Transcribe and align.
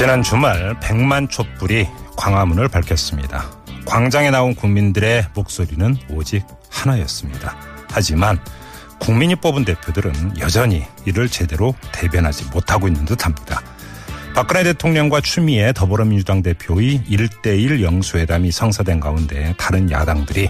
지난 0.00 0.22
주말 0.22 0.80
100만 0.80 1.28
촛불이 1.28 1.86
광화문을 2.16 2.68
밝혔습니다. 2.68 3.50
광장에 3.84 4.30
나온 4.30 4.54
국민들의 4.54 5.26
목소리는 5.34 5.94
오직 6.08 6.42
하나였습니다. 6.70 7.54
하지만 7.90 8.42
국민이 8.98 9.36
뽑은 9.36 9.66
대표들은 9.66 10.38
여전히 10.38 10.86
이를 11.04 11.28
제대로 11.28 11.74
대변하지 11.92 12.46
못하고 12.46 12.88
있는 12.88 13.04
듯합니다. 13.04 13.60
박근혜 14.34 14.62
대통령과 14.62 15.20
추미애 15.20 15.74
더불어민주당 15.74 16.42
대표의 16.42 17.02
1대1 17.02 17.82
영수회담이 17.82 18.52
성사된 18.52 19.00
가운데 19.00 19.52
다른 19.58 19.90
야당들이 19.90 20.48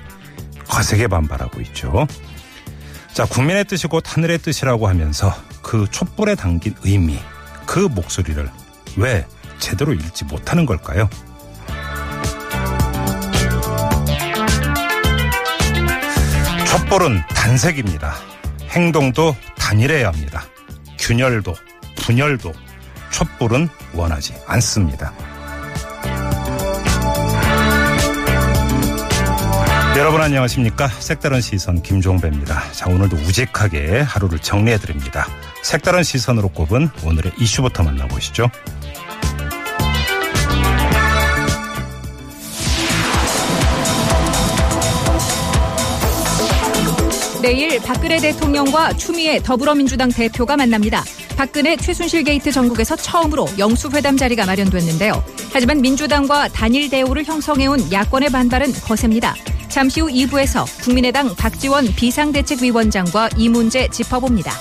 거세게 0.69 1.09
반발하고 1.09 1.61
있죠. 1.63 2.07
자, 3.13 3.25
국민의 3.25 3.65
뜻이 3.65 3.89
곧 3.89 4.05
하늘의 4.07 4.39
뜻이라고 4.39 4.87
하면서 4.87 5.35
그 5.61 5.89
촛불에 5.91 6.37
담긴 6.37 6.77
의미, 6.85 7.19
그 7.67 7.81
목소리를 7.81 8.49
왜 8.97 9.27
제대로 9.61 9.93
읽지 9.93 10.25
못하는 10.25 10.67
걸까요? 10.67 11.09
촛불은 16.67 17.23
단색입니다. 17.29 18.15
행동도 18.71 19.37
단일해야 19.57 20.09
합니다. 20.09 20.45
균열도, 20.99 21.55
분열도 21.97 22.53
촛불은 23.11 23.69
원하지 23.93 24.35
않습니다. 24.47 25.13
여러분 29.97 30.23
안녕하십니까? 30.23 30.89
색다른 30.89 31.41
시선 31.41 31.83
김종배입니다. 31.83 32.73
자, 32.73 32.89
오늘도 32.89 33.17
우직하게 33.17 34.01
하루를 34.01 34.39
정리해드립니다. 34.39 35.27
색다른 35.63 36.03
시선으로 36.03 36.49
꼽은 36.49 36.89
오늘의 37.05 37.33
이슈부터 37.39 37.83
만나보시죠. 37.83 38.51
내일 47.51 47.83
박근혜 47.83 48.19
대통령과 48.19 48.93
추미애 48.93 49.41
더불어민주당 49.43 50.09
대표가 50.09 50.57
만납니다. 50.57 51.03
박근혜 51.37 51.77
최순실 51.77 52.23
게이트 52.23 52.53
정국에서 52.53 52.95
처음으로 52.95 53.49
영수회담 53.59 54.17
자리가 54.17 54.47
마련됐는데요. 54.47 55.21
하지만 55.53 55.81
민주당과 55.81 56.47
단일 56.51 56.89
대오를 56.89 57.25
형성해온 57.25 57.91
야권의 57.91 58.31
반발은 58.31 58.73
거셉니다. 58.85 59.35
잠시 59.69 60.01
후 60.01 60.07
2부에서 60.07 60.65
국민의당 60.85 61.35
박지원 61.35 61.87
비상대책위원장과 61.97 63.31
이 63.37 63.49
문제 63.49 63.89
짚어봅니다. 63.89 64.53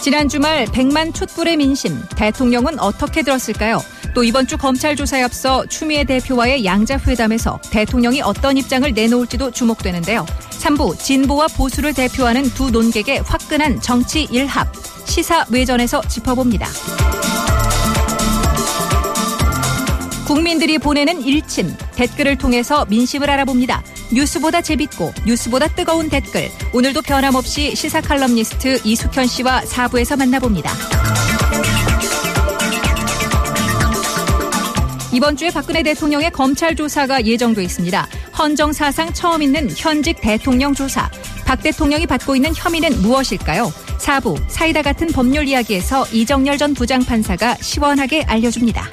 지난 0.00 0.28
주말 0.28 0.66
100만 0.66 1.12
촛불의 1.12 1.56
민심, 1.56 2.00
대통령은 2.16 2.78
어떻게 2.78 3.22
들었을까요? 3.22 3.80
또 4.14 4.24
이번 4.24 4.46
주 4.46 4.56
검찰 4.56 4.94
조사에 4.94 5.22
앞서 5.22 5.64
추미애 5.66 6.04
대표와의 6.04 6.64
양자회담에서 6.64 7.60
대통령이 7.70 8.20
어떤 8.22 8.56
입장을 8.56 8.92
내놓을지도 8.92 9.50
주목되는데요. 9.50 10.26
3부 10.50 10.98
진보와 10.98 11.48
보수를 11.48 11.94
대표하는 11.94 12.42
두 12.50 12.70
논객의 12.70 13.22
화끈한 13.22 13.80
정치 13.80 14.28
일합, 14.30 14.68
시사 15.06 15.46
외전에서 15.50 16.02
짚어봅니다. 16.02 16.68
국민들이 20.26 20.78
보내는 20.78 21.22
일침, 21.22 21.74
댓글을 21.94 22.36
통해서 22.36 22.86
민심을 22.88 23.28
알아봅니다. 23.28 23.82
뉴스보다 24.12 24.60
재밌고 24.62 25.12
뉴스보다 25.26 25.68
뜨거운 25.68 26.08
댓글. 26.08 26.50
오늘도 26.72 27.02
변함없이 27.02 27.74
시사 27.74 28.00
칼럼니스트 28.00 28.80
이숙현 28.84 29.26
씨와 29.26 29.62
4부에서 29.62 30.16
만나봅니다. 30.16 30.70
이번 35.12 35.36
주에 35.36 35.50
박근혜 35.50 35.82
대통령의 35.82 36.30
검찰 36.30 36.74
조사가 36.74 37.26
예정돼 37.26 37.62
있습니다. 37.62 38.08
헌정 38.38 38.72
사상 38.72 39.12
처음 39.12 39.42
있는 39.42 39.68
현직 39.76 40.18
대통령 40.20 40.72
조사. 40.72 41.10
박 41.44 41.62
대통령이 41.62 42.06
받고 42.06 42.34
있는 42.34 42.52
혐의는 42.54 43.02
무엇일까요? 43.02 43.70
4부 43.98 44.42
사이다 44.48 44.80
같은 44.80 45.08
법률 45.08 45.46
이야기에서 45.46 46.06
이정열 46.12 46.56
전 46.56 46.72
부장판사가 46.72 47.56
시원하게 47.56 48.22
알려줍니다. 48.22 48.88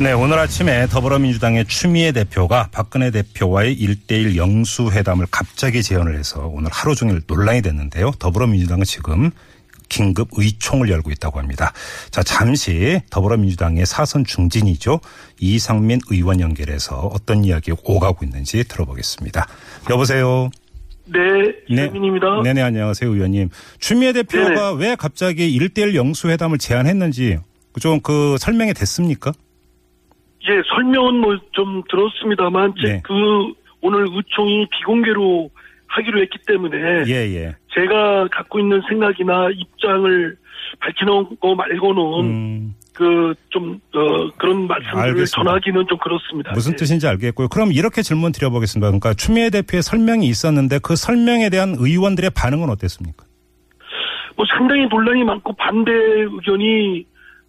네, 0.00 0.12
오늘 0.12 0.40
아침에 0.40 0.88
더불어민주당의 0.88 1.66
추미애 1.66 2.10
대표가 2.10 2.68
박근혜 2.72 3.12
대표와의 3.12 3.76
1대1 3.78 4.34
영수회담을 4.36 5.26
갑자기 5.30 5.84
제안을 5.84 6.18
해서 6.18 6.50
오늘 6.52 6.68
하루 6.72 6.96
종일 6.96 7.22
논란이 7.26 7.62
됐는데요. 7.62 8.10
더불어민주당은 8.18 8.84
지금 8.84 9.30
긴급 9.88 10.30
의총을 10.32 10.90
열고 10.90 11.12
있다고 11.12 11.38
합니다. 11.38 11.72
자, 12.10 12.24
잠시 12.24 13.00
더불어민주당의 13.10 13.86
사선 13.86 14.24
중진이죠. 14.24 14.98
이상민 15.38 16.00
의원 16.10 16.40
연결해서 16.40 16.96
어떤 17.12 17.44
이야기 17.44 17.72
오가고 17.84 18.24
있는지 18.24 18.64
들어보겠습니다. 18.64 19.46
여보세요. 19.90 20.50
네, 21.06 21.18
이상민입니다. 21.68 22.42
네, 22.42 22.52
네, 22.52 22.62
안녕하세요, 22.62 23.14
의원님. 23.14 23.48
추미애 23.78 24.12
대표가 24.12 24.72
네네. 24.72 24.84
왜 24.84 24.96
갑자기 24.96 25.56
1대1 25.56 25.94
영수회담을 25.94 26.58
제안했는지 26.58 27.38
좀 27.80 28.00
그 28.00 28.36
설명이 28.38 28.74
됐습니까? 28.74 29.32
예, 30.48 30.62
설명은 30.74 31.20
뭐 31.20 31.36
좀 31.52 31.82
들었습니다만, 31.90 32.74
네. 32.82 33.00
그 33.04 33.12
오늘 33.80 34.06
의총이 34.10 34.66
비공개로 34.70 35.50
하기로 35.86 36.20
했기 36.22 36.38
때문에 36.46 37.04
예, 37.06 37.12
예. 37.34 37.54
제가 37.74 38.28
갖고 38.32 38.58
있는 38.58 38.80
생각이나 38.88 39.48
입장을 39.50 40.36
밝히는 40.80 41.36
거 41.40 41.54
말고는 41.54 42.20
음. 42.24 42.74
그좀 42.94 43.80
어, 43.94 44.30
그런 44.38 44.68
알겠습니다. 44.70 45.24
전하기는 45.26 45.86
좀 45.88 45.98
그렇습니다. 45.98 46.52
무슨 46.52 46.72
예. 46.72 46.76
뜻인지 46.76 47.06
알겠고요. 47.06 47.48
그럼 47.48 47.70
이렇게 47.72 48.02
질문 48.02 48.32
드려보겠습니다. 48.32 48.88
그러니까 48.88 49.14
추미애 49.14 49.50
대표의 49.50 49.82
설명이 49.82 50.26
있었는데 50.26 50.78
그 50.82 50.96
설명에 50.96 51.48
대한 51.50 51.76
의원들의 51.78 52.30
반응은 52.34 52.70
어땠습니까? 52.70 53.24
뭐 54.36 54.44
상당히 54.56 54.86
논란이 54.88 55.22
많고 55.24 55.52
반대 55.54 55.92
의견이 55.92 57.04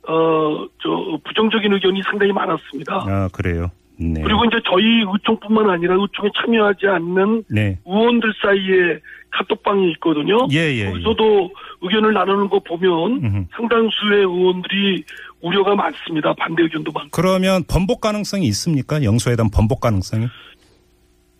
어, 0.08 0.68
저, 0.82 1.20
부정적인 1.24 1.74
의견이 1.74 2.02
상당히 2.04 2.32
많았습니다. 2.32 2.94
아, 3.08 3.30
그래요? 3.34 3.72
네. 3.98 4.22
그리고 4.22 4.44
이제 4.46 4.60
저희 4.70 5.04
의총뿐만 5.12 5.70
아니라 5.70 5.96
의총에 5.96 6.30
참여하지 6.36 6.88
않는 6.88 7.44
네. 7.50 7.80
의원들 7.86 8.34
사이에 8.42 9.00
카톡방이 9.32 9.92
있거든요. 9.94 10.48
예, 10.52 10.74
예, 10.76 10.86
거기서도 10.86 11.44
예. 11.44 11.50
의견을 11.82 12.14
나누는 12.14 12.50
거 12.50 12.60
보면 12.60 13.24
음흠. 13.24 13.46
상당수의 13.56 14.20
의원들이 14.20 15.04
우려가 15.42 15.76
많습니다. 15.76 16.34
반대 16.34 16.64
의견도 16.64 16.92
많고. 16.92 17.10
그러면 17.12 17.64
번복 17.70 18.02
가능성이 18.02 18.48
있습니까? 18.48 19.04
영수회담 19.04 19.50
번복 19.54 19.82
가능성이? 19.82 20.28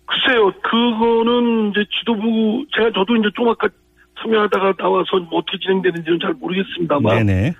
글쎄요. 0.06 0.52
그거는 0.62 1.70
이제 1.70 1.84
지도부 1.98 2.64
제가 2.76 2.90
저도 2.92 3.16
이제 3.16 3.28
좀 3.34 3.48
아까 3.48 3.68
참여하다가 4.20 4.74
나와서 4.78 5.18
뭐 5.30 5.40
어떻게 5.40 5.58
진행되는지는 5.58 6.18
잘 6.20 6.32
모르겠습니다만. 6.34 7.26
네네. 7.26 7.54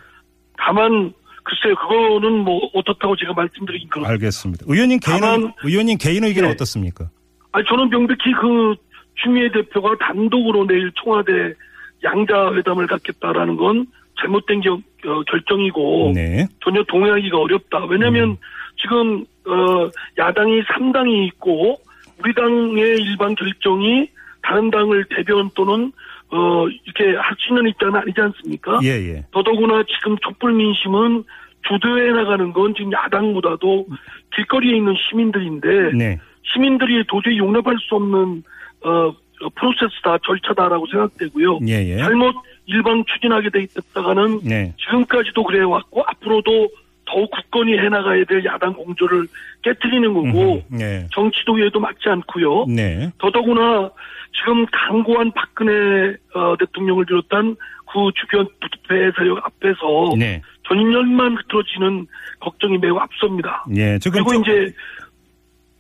다만 0.59 1.13
글쎄요, 1.45 1.77
그거는 1.77 2.45
뭐 2.45 2.61
어떻다고 2.75 3.15
제가 3.17 3.33
말씀드리긴 3.35 3.89
그렇습니다. 3.89 4.13
알겠습니다. 4.13 4.65
의원님 4.69 4.99
개인 4.99 5.21
다만, 5.21 5.53
의원님 5.63 5.99
개인 5.99 6.25
의견은 6.25 6.49
네. 6.49 6.55
어떻습니까? 6.55 7.09
아니 7.53 7.65
저는 7.67 7.89
명백히 7.89 8.33
그 8.41 8.75
추미애 9.23 9.51
대표가 9.53 9.97
단독으로 9.99 10.67
내일 10.67 10.91
청와대 11.03 11.55
양자 12.03 12.53
회담을 12.55 12.87
갖겠다라는 12.87 13.57
건 13.57 13.87
잘못된 14.21 14.61
겨, 14.61 14.75
어, 14.75 15.23
결정이고 15.31 16.13
네. 16.15 16.47
전혀 16.65 16.83
동의하기가 16.85 17.39
어렵다. 17.39 17.85
왜냐하면 17.87 18.31
음. 18.31 18.37
지금 18.81 19.25
어, 19.47 19.89
야당이 20.19 20.63
3당이 20.63 21.29
있고 21.29 21.77
우리 22.19 22.35
당의 22.35 23.01
일반 23.03 23.35
결정이 23.35 24.09
다른 24.43 24.71
당을 24.71 25.07
대변 25.11 25.51
또는 25.55 25.93
어, 26.31 26.67
이렇게 26.69 27.17
할 27.17 27.37
수 27.39 27.49
있는 27.53 27.69
입장은 27.69 28.01
아니지 28.01 28.21
않습니까? 28.21 28.81
예, 28.83 28.89
예. 28.89 29.25
더더구나 29.31 29.85
지금 29.85 30.17
촛불 30.19 30.53
민심은 30.53 31.25
주도해 31.69 32.13
나가는 32.13 32.53
건 32.53 32.75
지금 32.77 32.93
야당보다도 32.93 33.87
길거리에 34.35 34.77
있는 34.77 34.95
시민들인데, 35.09 35.93
네. 35.97 36.19
시민들이 36.53 37.05
도저히 37.09 37.39
용납할 37.39 37.77
수 37.81 37.95
없는 37.97 38.43
어 38.83 39.13
프로세스다 39.55 40.19
절차다라고 40.25 40.87
생각되고요. 40.87 41.59
예, 41.69 41.73
예. 41.91 41.99
잘못 41.99 42.35
일방 42.67 43.05
추진하게 43.05 43.51
됐다가는 43.51 44.41
네. 44.45 44.73
지금까지도 44.79 45.45
그래 45.45 45.63
왔고 45.63 46.03
앞으로도 46.07 46.69
더욱 47.07 47.31
굳건히 47.31 47.79
해나가야 47.79 48.25
될 48.25 48.45
야당 48.45 48.73
공조를 48.75 49.27
깨뜨리는 49.63 50.13
거고 50.13 50.63
네. 50.69 51.07
정치 51.13 51.45
도의에도 51.47 51.81
맞지 51.81 52.09
않고요. 52.09 52.67
네. 52.69 53.11
더더구나 53.19 53.91
지금 54.39 54.67
강고한 54.67 55.33
박근혜 55.33 56.17
어, 56.35 56.57
대통령을 56.59 57.07
비롯한 57.07 57.57
그 57.87 58.11
주변 58.21 58.47
부패 58.61 59.11
세력 59.17 59.39
앞에서 59.45 60.15
네. 60.19 60.43
전인년만 60.69 61.37
흐트러지는 61.37 62.07
걱정이 62.41 62.79
매우 62.79 62.99
앞섭니다. 62.99 63.65
예, 63.77 63.99
그리고 64.03 64.33
좀... 64.33 64.43
이제 64.43 64.75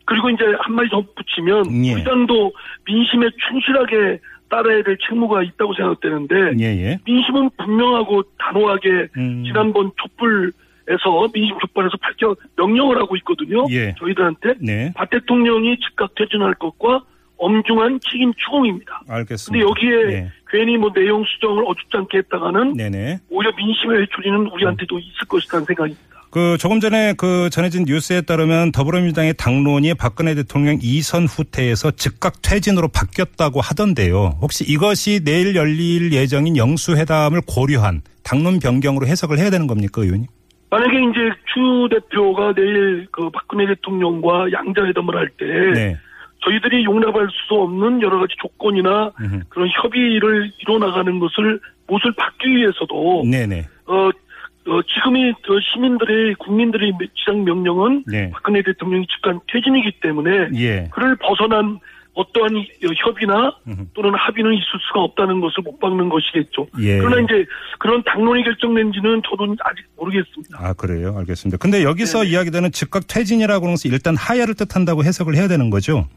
그리고 0.05 0.31
이제 0.31 0.44
한마디 0.61 0.88
덧붙이면 0.88 1.84
예. 1.84 1.94
우리 1.94 2.05
당도 2.05 2.52
민심에 2.87 3.26
충실하게 3.49 4.20
따라야 4.49 4.82
될 4.84 4.96
책무가 5.06 5.43
있다고 5.43 5.75
생각되는데 5.75 6.34
예, 6.61 6.64
예. 6.64 6.99
민심은 7.05 7.50
분명하고 7.58 8.23
단호하게 8.38 9.08
음. 9.17 9.43
지난번 9.44 9.90
촛불 10.00 10.52
에서 10.88 11.29
민심 11.33 11.59
촛불에서 11.61 11.97
밝혀 12.00 12.35
명령을 12.56 13.00
하고 13.00 13.17
있거든요. 13.17 13.67
예. 13.71 13.94
저희들한테 13.99 14.55
네. 14.61 14.93
박 14.94 15.11
대통령이 15.11 15.77
즉각 15.81 16.15
퇴진할 16.15 16.55
것과 16.55 17.03
엄중한 17.38 18.00
책임 18.09 18.33
추궁입니다. 18.35 19.03
알겠습니다. 19.09 19.53
근데 19.53 19.88
여기에 19.91 20.15
예. 20.15 20.33
괜히 20.49 20.77
뭐 20.77 20.91
내용 20.94 21.25
수정을 21.25 21.65
어줍잖게 21.67 22.19
했다가는 22.19 22.75
네네. 22.75 23.19
오히려 23.29 23.53
민심의 23.56 24.03
회초리는 24.03 24.47
우리한테도 24.47 24.99
있을 24.99 25.27
것이라는 25.29 25.67
생각입니다. 25.67 26.17
그 26.31 26.56
조금 26.59 26.81
전에 26.81 27.15
그 27.17 27.49
전해진 27.50 27.85
뉴스에 27.87 28.21
따르면 28.21 28.73
더불어민주당의 28.73 29.35
당론이 29.38 29.94
박근혜 29.94 30.35
대통령 30.35 30.79
이선 30.83 31.27
후퇴에서 31.27 31.93
즉각 31.93 32.43
퇴진으로 32.43 32.88
바뀌었다고 32.88 33.61
하던데요. 33.61 34.38
혹시 34.41 34.65
이것이 34.69 35.25
내일 35.25 35.56
열릴 35.56 36.12
예정인 36.12 36.56
영수회담을 36.56 37.41
고려한 37.47 38.03
당론 38.23 38.59
변경으로 38.59 39.06
해석을 39.06 39.38
해야 39.38 39.50
되는 39.50 39.67
겁니까, 39.67 40.03
의원님? 40.03 40.27
만약에 40.71 40.97
이제 40.99 41.31
추 41.53 41.89
대표가 41.91 42.53
내일 42.55 43.07
그 43.11 43.31
박근혜 43.31 43.67
대통령과 43.67 44.51
양자회담을 44.53 45.17
할때 45.17 45.45
네. 45.75 45.97
저희들이 46.45 46.85
용납할 46.85 47.29
수 47.31 47.55
없는 47.55 48.03
여러 48.03 48.19
가지 48.19 48.35
조건이나 48.39 49.13
으흠. 49.21 49.43
그런 49.49 49.69
협의를 49.69 50.51
이뤄나가는 50.61 51.19
것을 51.19 51.61
못을 51.87 52.13
받기 52.17 52.49
위해서도 52.49 53.25
네네. 53.31 53.67
어 53.87 54.11
어, 54.69 54.83
지금이 54.83 55.33
그 55.43 55.61
시민들의 55.61 56.35
국민들의 56.35 56.93
지상 57.15 57.45
명령은 57.45 58.03
네. 58.07 58.31
박근혜 58.33 58.62
대통령이 58.62 59.07
직관 59.07 59.41
퇴진이기 59.53 60.01
때문에 60.01 60.49
예. 60.57 60.89
그를 60.93 61.17
벗어난 61.17 61.79
어떠한 62.17 62.65
협의나 63.05 63.53
또는 63.93 64.15
합의는 64.15 64.55
있을 64.55 64.67
수가 64.89 65.03
없다는 65.03 65.41
것을 65.41 65.63
못 65.63 65.79
박는 65.79 66.09
것이겠죠. 66.09 66.67
예. 66.81 66.97
그러나 66.99 67.21
이제 67.21 67.45
그런 67.79 68.03
당론이 68.05 68.43
결정된지는 68.43 69.21
저도 69.29 69.55
아직 69.61 69.85
모르겠습니다. 69.97 70.59
아 70.59 70.73
그래요, 70.73 71.15
알겠습니다. 71.19 71.59
근데 71.59 71.85
여기서 71.85 72.23
네. 72.23 72.31
이야기되는 72.31 72.73
즉각 72.73 73.07
퇴진이라고 73.07 73.67
것은 73.67 73.91
일단 73.91 74.17
하야를 74.17 74.55
뜻한다고 74.55 75.05
해석을 75.05 75.37
해야 75.37 75.47
되는 75.47 75.69
거죠. 75.69 76.09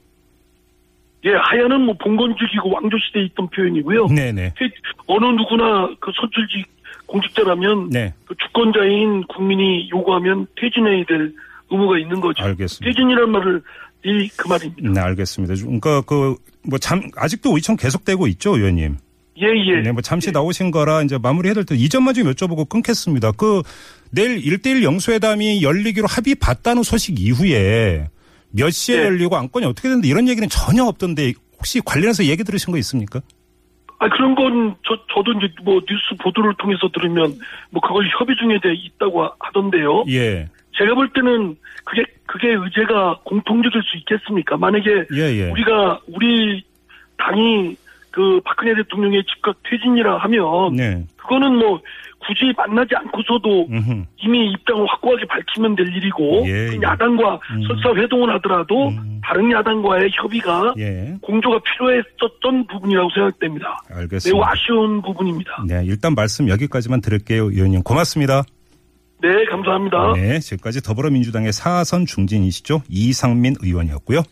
예, 1.26 1.32
하야는 1.34 1.82
뭐 1.82 1.96
봉건주기고 2.02 2.72
왕조 2.72 2.98
시대에 2.98 3.24
있던 3.26 3.50
표현이고요. 3.50 4.08
네네. 4.08 4.54
어느 5.08 5.26
누구나 5.26 5.90
그 6.00 6.12
선출직 6.16 6.66
공직자라면 7.08 7.90
네. 7.90 8.14
그 8.26 8.36
주권자인 8.38 9.24
국민이 9.24 9.90
요구하면 9.90 10.48
퇴진해야 10.56 11.04
될 11.06 11.34
의무가 11.70 12.00
있는 12.00 12.22
거죠. 12.22 12.42
알겠습니다. 12.42 12.86
퇴진이라는 12.86 13.32
말을 13.32 13.62
이 14.06 14.30
그 14.38 14.48
말입니다. 14.48 14.92
네, 14.92 15.00
알겠습니다. 15.00 15.56
그러니까 15.56 16.02
그 16.02 16.36
뭐 16.68 16.78
잠 16.80 17.02
아직도 17.16 17.56
의총 17.56 17.76
계속되고 17.78 18.28
있죠, 18.28 18.56
의원님. 18.58 18.98
예, 19.42 19.46
예. 19.46 19.82
네, 19.82 19.92
뭐 19.94 20.02
잠시 20.02 20.28
예. 20.28 20.32
나오신 20.32 20.72
거라 20.72 21.02
이제 21.04 21.18
마무리해야 21.18 21.54
될 21.54 21.64
때 21.66 21.76
이 21.76 21.88
점만 21.88 22.14
좀 22.14 22.26
여쭤보고 22.32 22.68
끊겠습니다. 22.68 23.32
그 23.34 23.62
내일 24.12 24.42
1대1 24.42 24.84
영수회담이 24.84 25.64
열리기로 25.64 26.08
합의 26.08 26.36
봤다는 26.36 26.84
소식 26.84 27.20
이후에 27.20 28.10
몇 28.52 28.70
시에 28.72 28.98
네. 28.98 29.04
열리고 29.06 29.38
안건이 29.38 29.66
어떻게 29.66 29.88
되는데 29.88 30.08
이런 30.10 30.28
얘기는 30.28 30.48
전혀 30.50 30.84
없던데 30.84 31.34
혹시 31.58 31.80
관련해서 31.80 32.26
얘기 32.26 32.44
들으신 32.44 32.72
거 32.72 32.78
있습니까? 32.80 33.22
아 34.00 34.10
그런 34.10 34.34
건 34.36 34.76
저 34.86 34.96
저도 35.14 35.32
이제 35.40 35.54
뭐 35.64 35.76
뉴스 35.82 36.16
보도를 36.22 36.54
통해서 36.58 36.90
들으면 36.94 37.38
뭐 37.70 37.82
그걸 37.82 38.08
협의 38.20 38.36
중에 38.38 38.60
돼 38.62 38.74
있다고 38.74 39.28
하던데요. 39.40 40.06
예. 40.10 40.48
제가 40.80 40.96
볼 40.96 41.10
때는 41.14 41.56
그게 41.84 42.04
그게 42.26 42.50
의제가 42.54 43.20
공통적일 43.26 43.82
수 43.84 43.98
있겠습니까? 43.98 44.58
만약에 44.58 45.06
예, 45.14 45.20
예. 45.20 45.52
우리가 45.52 46.00
우리 46.08 46.64
당이 47.18 47.76
그 48.12 48.40
박근혜 48.46 48.74
대통령의 48.76 49.24
즉각 49.26 49.56
퇴진이라 49.70 50.18
하면 50.18 50.76
네. 50.76 51.06
그거는 51.18 51.56
뭐 51.58 51.80
굳이 52.20 52.54
만나지 52.56 52.96
않고서도 52.96 53.68
음흠. 53.70 54.04
이미 54.18 54.52
입장을 54.52 54.86
확고하게 54.88 55.26
밝히면 55.26 55.76
될 55.76 55.88
일이고 55.88 56.44
예, 56.46 56.68
그 56.68 56.76
예. 56.76 56.80
야당과 56.82 57.40
음. 57.52 57.64
설사 57.68 57.94
회동을 57.96 58.34
하더라도 58.36 58.90
음. 58.90 59.22
다른 59.24 59.52
야당과의 59.52 60.10
협의가 60.14 60.74
예. 60.78 61.16
공조가 61.22 61.60
필요했었던 61.60 62.68
부분이라고 62.68 63.10
생각됩니다. 63.14 63.80
알겠습니다. 63.90 64.38
매우 64.38 64.44
아쉬운 64.46 65.02
부분입니다. 65.02 65.64
네, 65.68 65.84
일단 65.86 66.14
말씀 66.14 66.50
여기까지만 66.50 67.02
들을게요, 67.02 67.52
의원님. 67.52 67.84
고맙습니다. 67.84 68.44
네, 69.22 69.30
감사합니다. 69.52 70.14
네, 70.16 70.40
지금까지 70.40 70.82
더불어민주당의 70.82 71.52
사선 71.52 72.06
중진이시죠 72.06 72.84
이상민 72.88 73.56
의원이었고요. 73.62 74.24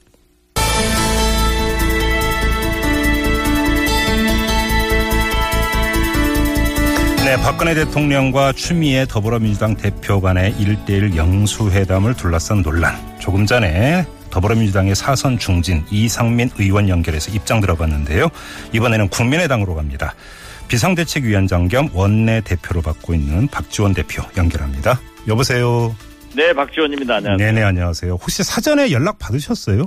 네, 7.26 7.36
박근혜 7.44 7.76
대통령과 7.76 8.54
추미애 8.54 9.06
더불어민주당 9.06 9.76
대표 9.76 10.22
간의 10.22 10.54
1대1 10.54 11.18
영수회담을 11.18 12.14
둘러싼 12.14 12.64
논란. 12.64 12.96
조금 13.20 13.46
전에 13.46 14.06
더불어민주당의 14.30 14.96
사선 14.96 15.38
중진 15.38 15.84
이상민 15.92 16.50
의원 16.58 16.88
연결해서 16.88 17.34
입장 17.34 17.60
들어봤는데요. 17.60 18.30
이번에는 18.72 19.10
국민의당으로 19.10 19.76
갑니다. 19.76 20.16
비상대책위원장 20.68 21.68
겸 21.68 21.90
원내 21.94 22.42
대표로 22.42 22.82
맡고 22.86 23.14
있는 23.14 23.48
박지원 23.48 23.94
대표 23.94 24.24
연결합니다. 24.38 25.00
여보세요. 25.28 25.96
네, 26.36 26.54
박지원입니다. 26.54 27.16
안녕하세요. 27.16 27.48
네네, 27.52 27.64
안녕하세요. 27.64 28.14
혹시 28.14 28.44
사전에 28.44 28.92
연락 28.92 29.18
받으셨어요? 29.20 29.86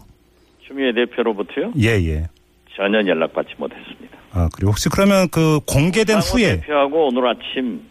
추미애 0.67 0.93
대표로부터요? 0.93 1.73
예, 1.79 1.89
예. 2.09 2.29
전혀 2.77 2.99
연락 3.07 3.33
받지 3.33 3.53
못했습니다. 3.59 4.19
아, 4.33 4.49
그리고 4.55 4.71
혹시 4.71 4.89
그러면 4.89 5.29
그 5.31 5.61
공개된 5.67 6.19
후에 6.19 6.61
대표하고 6.61 7.09
오늘 7.09 7.29
아침 7.29 7.83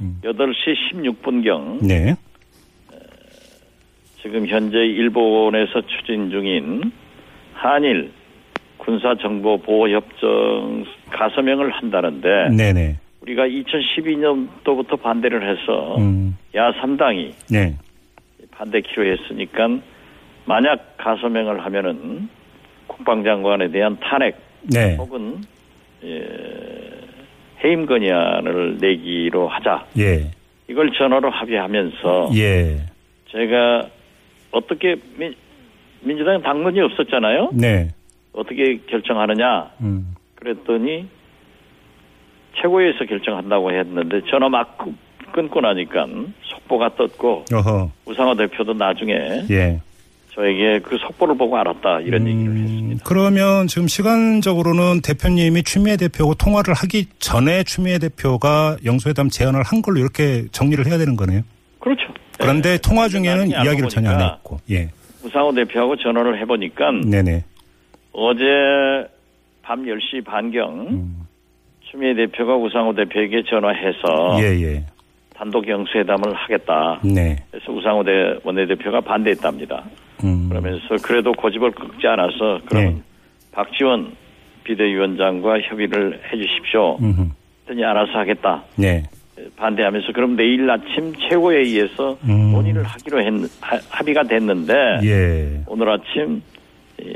음. 0.00 0.20
8시 0.24 0.92
16분경 0.92 1.86
네. 1.86 2.16
지금 4.22 4.46
현재 4.48 4.78
일본에서 4.78 5.82
추진 5.86 6.30
중인 6.30 6.90
한일 7.54 8.12
군사정보보호협정 8.86 10.84
가서명을 11.10 11.70
한다는데 11.70 12.48
네네. 12.56 12.96
우리가 13.20 13.46
2012년도부터 13.46 15.00
반대를 15.00 15.42
해서 15.50 15.96
음. 15.98 16.36
야 16.54 16.72
3당이 16.72 17.32
네. 17.50 17.74
반대키로 18.52 19.04
했으니까 19.04 19.68
만약 20.44 20.96
가서명을 20.96 21.64
하면은 21.64 22.28
국방장관에 22.86 23.70
대한 23.70 23.98
탄핵 24.00 24.36
네. 24.62 24.96
혹은 24.96 25.40
예, 26.04 26.24
해임 27.64 27.86
건의안을 27.86 28.78
내기로 28.80 29.48
하자. 29.48 29.86
예. 29.98 30.30
이걸 30.68 30.92
전화로 30.92 31.30
합의하면서 31.30 32.30
예. 32.36 32.78
제가 33.30 33.88
어떻게 34.52 34.96
민, 35.16 35.34
민주당 36.00 36.40
당론이 36.42 36.80
없었잖아요. 36.80 37.50
네. 37.54 37.88
어떻게 38.36 38.78
결정하느냐. 38.88 39.70
음. 39.80 40.14
그랬더니 40.36 41.08
최고위에서 42.60 43.04
결정한다고 43.06 43.72
했는데 43.72 44.20
전화 44.30 44.48
막 44.48 44.78
끊고 45.32 45.60
나니까 45.60 46.06
속보가 46.42 46.94
떴고 46.96 47.46
어허. 47.52 47.90
우상호 48.06 48.34
대표도 48.36 48.74
나중에 48.74 49.12
예. 49.50 49.80
저에게 50.32 50.80
그 50.80 50.98
속보를 50.98 51.36
보고 51.36 51.56
알았다 51.56 52.00
이런 52.00 52.22
음, 52.22 52.28
얘기를 52.28 52.56
했습니다. 52.56 53.04
그러면 53.04 53.66
지금 53.66 53.88
시간적으로는 53.88 55.00
대표님이 55.02 55.62
추미애 55.62 55.96
대표하고 55.96 56.34
통화를 56.34 56.74
하기 56.74 57.06
전에 57.18 57.64
추미애 57.64 57.98
대표가 57.98 58.76
영수회담 58.84 59.30
제안을 59.30 59.62
한 59.62 59.80
걸로 59.82 59.98
이렇게 59.98 60.44
정리를 60.52 60.86
해야 60.86 60.98
되는 60.98 61.16
거네요. 61.16 61.42
그렇죠. 61.80 62.02
그런데 62.38 62.76
네. 62.76 62.78
통화 62.78 63.08
중에는 63.08 63.48
이야기를 63.48 63.88
전혀 63.88 64.10
안 64.10 64.20
했고. 64.20 64.58
예. 64.70 64.90
우상호 65.24 65.52
대표하고 65.54 65.96
전화를 65.96 66.38
해보니까 66.42 66.92
네네. 67.10 67.44
어제 68.18 68.44
밤 69.62 69.82
10시 69.84 70.24
반경 70.24 70.86
음. 70.88 71.26
추미애 71.80 72.14
대표가 72.14 72.56
우상호 72.56 72.94
대표에게 72.94 73.42
전화해서 73.46 74.38
예, 74.40 74.62
예. 74.62 74.84
단독 75.34 75.68
영수회담을 75.68 76.34
하겠다. 76.34 77.00
네. 77.04 77.36
그래서 77.50 77.72
우상호 77.72 78.02
대 78.04 78.38
원내대표가 78.42 79.02
반대했답니다. 79.02 79.84
음. 80.24 80.48
그러면서 80.48 80.96
그래도 81.02 81.32
고집을 81.32 81.72
꺾지 81.72 82.06
않아서 82.06 82.60
그럼 82.64 82.84
네. 82.84 82.96
박지원 83.52 84.12
비대위원장과 84.64 85.60
협의를 85.60 86.22
해 86.32 86.36
주십시오. 86.38 86.96
했더니 87.60 87.84
알아서 87.84 88.12
하겠다. 88.12 88.64
네. 88.76 89.02
반대하면서 89.56 90.12
그럼 90.14 90.36
내일 90.36 90.68
아침 90.70 91.12
최고회의에서 91.28 92.16
음. 92.24 92.52
논의를 92.52 92.82
하기로 92.82 93.20
했, 93.20 93.26
하, 93.60 93.78
합의가 93.90 94.22
됐는데 94.22 94.72
예. 95.04 95.60
오늘 95.66 95.90
아침 95.90 96.40
이, 96.98 97.12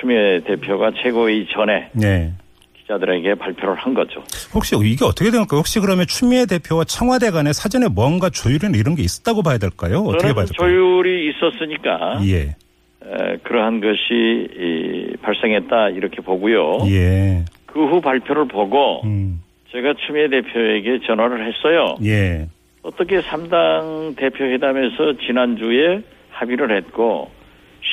추미애 0.00 0.40
대표가 0.44 0.90
최고회의 1.02 1.46
전에 1.52 1.90
네. 1.92 2.32
기자들에게 2.80 3.34
발표를 3.34 3.74
한 3.74 3.94
거죠. 3.94 4.22
혹시 4.54 4.74
이게 4.82 5.04
어떻게 5.04 5.30
됩니까? 5.30 5.56
혹시 5.56 5.78
그러면 5.80 6.06
추미애 6.06 6.46
대표와 6.46 6.84
청와대 6.84 7.30
간에 7.30 7.52
사전에 7.52 7.88
뭔가 7.88 8.30
조율이나 8.30 8.76
이런 8.78 8.94
게 8.94 9.02
있었다고 9.02 9.42
봐야 9.42 9.58
될까요? 9.58 9.98
어떻게 10.06 10.32
봐야 10.32 10.44
될까요? 10.46 10.68
조율이 10.68 11.30
있었으니까 11.30 12.20
예. 12.26 12.56
에, 13.04 13.36
그러한 13.42 13.80
것이 13.80 13.98
이, 14.10 15.16
발생했다 15.22 15.90
이렇게 15.90 16.20
보고요. 16.22 16.78
예. 16.88 17.44
그 17.66 17.80
후 17.80 18.00
발표를 18.00 18.48
보고 18.48 19.02
음. 19.04 19.40
제가 19.70 19.94
추미애 20.06 20.28
대표에게 20.28 21.00
전화를 21.06 21.46
했어요. 21.46 21.96
예. 22.04 22.48
어떻게 22.82 23.20
3당 23.20 24.16
대표회담에서 24.16 25.18
지난주에 25.26 26.00
합의를 26.30 26.74
했고 26.76 27.30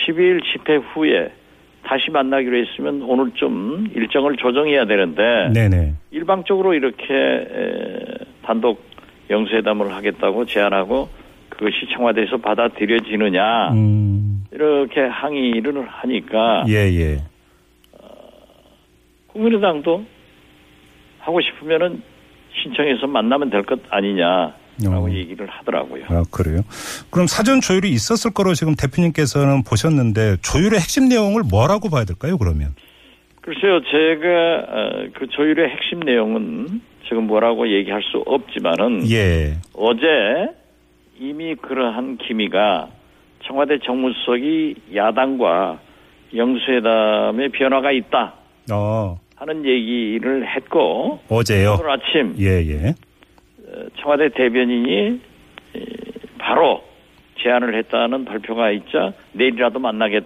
12일 0.08 0.42
집회 0.54 0.76
후에 0.78 1.30
다시 1.86 2.10
만나기로 2.12 2.58
했으면 2.58 3.02
오늘 3.04 3.32
좀 3.36 3.88
일정을 3.94 4.38
조정해야 4.38 4.86
되는데 4.86 5.52
네네. 5.54 5.94
일방적으로 6.12 6.74
이렇게 6.74 7.06
단독 8.44 8.84
영수회담을 9.30 9.94
하겠다고 9.94 10.46
제안하고 10.46 11.10
그것이 11.50 11.88
청와대에서 11.94 12.38
받아들여지느냐 12.38 13.72
음. 13.74 14.46
이렇게 14.52 15.02
항의를 15.02 15.88
하니까 15.88 16.66
예예. 16.68 17.00
예. 17.00 17.18
어, 17.94 18.08
국민의당도 19.28 20.06
하고 21.20 21.42
싶으면은 21.42 22.02
신청해서 22.64 23.08
만나면 23.08 23.50
될 23.50 23.64
것 23.64 23.80
아니냐. 23.90 24.54
라고 24.84 25.06
어. 25.06 25.12
얘기를 25.12 25.48
하더라고요. 25.48 26.06
아, 26.10 26.24
그래요? 26.32 26.62
그럼 27.10 27.28
사전 27.28 27.62
조율이 27.62 27.90
있었을 27.90 28.32
거로 28.32 28.54
지금 28.54 28.76
대표님께서는 28.76 29.64
보셨는데 29.64 30.38
조율의 30.42 30.80
핵심 30.80 31.08
내용을 31.08 31.44
뭐라고 31.50 31.90
봐야 31.90 32.04
될까요, 32.04 32.38
그러면? 32.38 32.76
글쎄요, 33.42 33.80
제가 33.82 34.66
어, 34.68 35.08
그 35.14 35.28
조율의 35.28 35.70
핵심 35.70 36.00
내용은 36.00 36.82
지금 37.08 37.28
뭐라고 37.28 37.72
얘기할 37.72 38.02
수 38.04 38.24
없지만은 38.26 39.10
예. 39.12 39.58
어제 39.74 40.08
이미 41.20 41.56
그러한 41.56 42.18
기미가 42.18 42.90
청와대 43.46 43.78
정무수석이 43.86 44.76
야당과 44.96 45.80
영수회담의 46.36 47.50
변화가 47.50 47.92
있다. 47.92 48.34
어. 48.72 49.20
하는 49.36 49.66
얘기를 49.66 50.48
했고 50.56 51.20
어제요. 51.30 51.78
오늘 51.80 51.92
아침 51.92 52.36
예, 52.40 52.66
예. 52.68 52.96
어, 53.68 53.86
청와대 54.02 54.30
대변인이 54.30 55.20
바로 56.38 56.84
제안을 57.40 57.76
했다는 57.78 58.26
발표가 58.26 58.72
있자 58.72 59.14
내일이라도 59.34 59.80
만나겠을 59.80 60.26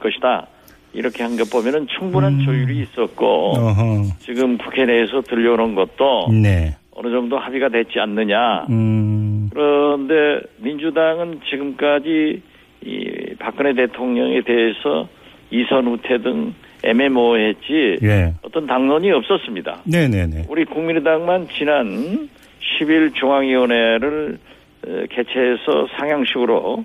것이다. 0.00 0.46
이렇게 0.94 1.22
한 1.22 1.36
것 1.36 1.50
보면은 1.50 1.86
충분한 1.86 2.40
음. 2.40 2.44
조율이 2.44 2.80
있었고 2.80 3.52
어허. 3.56 4.02
지금 4.20 4.56
국회 4.58 4.84
내에서 4.86 5.20
들려오는 5.20 5.74
것도 5.74 6.28
네. 6.42 6.74
어느 6.92 7.10
정도 7.10 7.38
합의가 7.38 7.68
됐지 7.68 8.00
않느냐. 8.00 8.66
음. 8.70 9.50
그런데 9.52 10.40
민주당은 10.56 11.40
지금까지 11.48 12.42
이 12.84 13.34
박근혜 13.38 13.74
대통령에 13.74 14.40
대해서 14.42 15.08
이선 15.50 15.86
우태 15.86 16.18
등 16.18 16.54
애매모호했지 16.84 17.98
예. 18.02 18.32
어떤 18.42 18.66
당론이 18.66 19.10
없었습니다. 19.12 19.82
네네네. 19.84 20.46
우리 20.48 20.64
국민의당만 20.64 21.48
지난 21.56 22.28
10일 22.60 23.14
중앙위원회를 23.14 24.38
어, 24.86 25.04
개최해서 25.10 25.88
상향식으로 25.98 26.84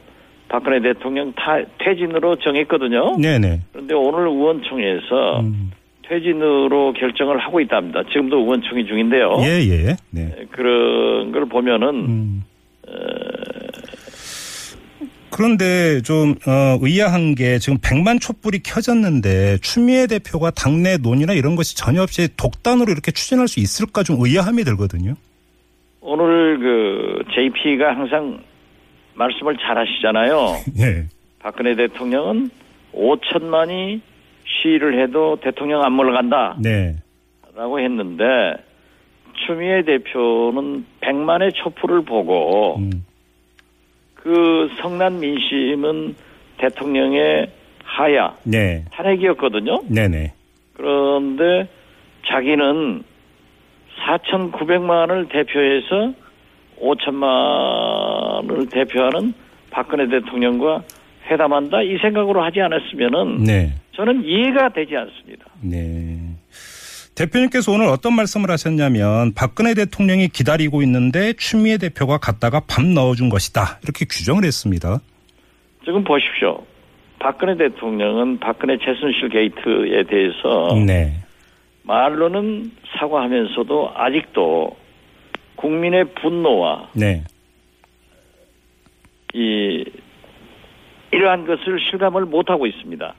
박근혜 0.49 0.79
대통령 0.81 1.33
타, 1.33 1.61
퇴진으로 1.79 2.35
정했거든요. 2.37 3.17
네네. 3.17 3.61
그런데 3.71 3.93
오늘 3.95 4.27
의원총회에서 4.27 5.39
음. 5.39 5.71
퇴진으로 6.07 6.93
결정을 6.93 7.39
하고 7.39 7.59
있답니다. 7.59 8.03
지금도 8.03 8.37
의원총회 8.37 8.85
중인데요. 8.85 9.37
예예. 9.39 9.87
예. 9.87 9.95
네. 10.11 10.45
그런 10.51 11.31
걸 11.31 11.45
보면은 11.45 11.89
음. 11.89 12.43
어, 12.87 12.93
그런데 15.31 16.01
좀 16.01 16.35
어, 16.45 16.77
의아한 16.81 17.33
게 17.33 17.57
지금 17.57 17.79
백만 17.81 18.19
촛불이 18.19 18.59
켜졌는데 18.59 19.57
추미애 19.61 20.05
대표가 20.05 20.51
당내 20.51 20.97
논의나 20.97 21.33
이런 21.33 21.55
것이 21.55 21.75
전혀 21.75 22.03
없이 22.03 22.27
독단으로 22.37 22.91
이렇게 22.91 23.11
추진할 23.11 23.47
수 23.47 23.59
있을까 23.59 24.03
좀 24.03 24.17
의아함이 24.19 24.63
들거든요. 24.63 25.15
오늘 26.13 26.59
그 26.59 27.23
JP가 27.33 27.95
항상 27.95 28.39
말씀을 29.15 29.57
잘 29.57 29.79
하시잖아요. 29.79 30.35
네. 30.77 31.07
박근혜 31.41 31.75
대통령은 31.75 32.51
5천만이 32.93 33.99
시위를 34.45 35.01
해도 35.01 35.37
대통령 35.41 35.83
안 35.83 35.93
물러간다. 35.93 36.57
네. 36.61 36.97
라고 37.55 37.79
했는데 37.79 38.23
추미애 39.45 39.81
대표는 39.81 40.85
100만의 41.01 41.55
촛불을 41.55 42.03
보고 42.03 42.77
음. 42.77 43.03
그 44.13 44.69
성난 44.81 45.19
민심은 45.19 46.15
대통령의 46.57 47.49
하야 47.83 48.37
네. 48.43 48.85
탄핵이었거든요. 48.91 49.81
네네. 49.89 50.31
그런데 50.75 51.67
자기는 52.27 53.03
4,900만을 54.05 55.29
대표해서 55.29 56.13
5천만을 56.79 58.71
대표하는 58.71 59.33
박근혜 59.71 60.07
대통령과 60.07 60.83
회담한다 61.29 61.81
이 61.83 61.97
생각으로 61.99 62.43
하지 62.43 62.61
않았으면은 62.61 63.43
네. 63.43 63.73
저는 63.95 64.23
이해가 64.25 64.69
되지 64.69 64.95
않습니다. 64.97 65.45
네. 65.61 66.19
대표님께서 67.15 67.71
오늘 67.71 67.87
어떤 67.87 68.15
말씀을 68.15 68.49
하셨냐면 68.49 69.33
박근혜 69.35 69.73
대통령이 69.75 70.29
기다리고 70.29 70.81
있는데 70.81 71.33
추미애 71.33 71.77
대표가 71.77 72.17
갔다가 72.17 72.61
밥 72.67 72.83
넣어준 72.83 73.29
것이다. 73.29 73.79
이렇게 73.83 74.05
규정을 74.05 74.43
했습니다. 74.43 74.99
지금 75.85 76.03
보십시오. 76.03 76.65
박근혜 77.19 77.55
대통령은 77.55 78.39
박근혜 78.39 78.77
최순실 78.77 79.29
게이트에 79.29 80.03
대해서 80.09 80.75
네. 80.85 81.22
말로는 81.83 82.71
사과하면서도 82.97 83.91
아직도 83.95 84.75
국민의 85.55 86.05
분노와 86.15 86.89
네. 86.93 87.23
이 89.33 89.85
이러한 91.11 91.45
것을 91.45 91.79
실감을 91.89 92.25
못하고 92.25 92.65
있습니다. 92.65 93.13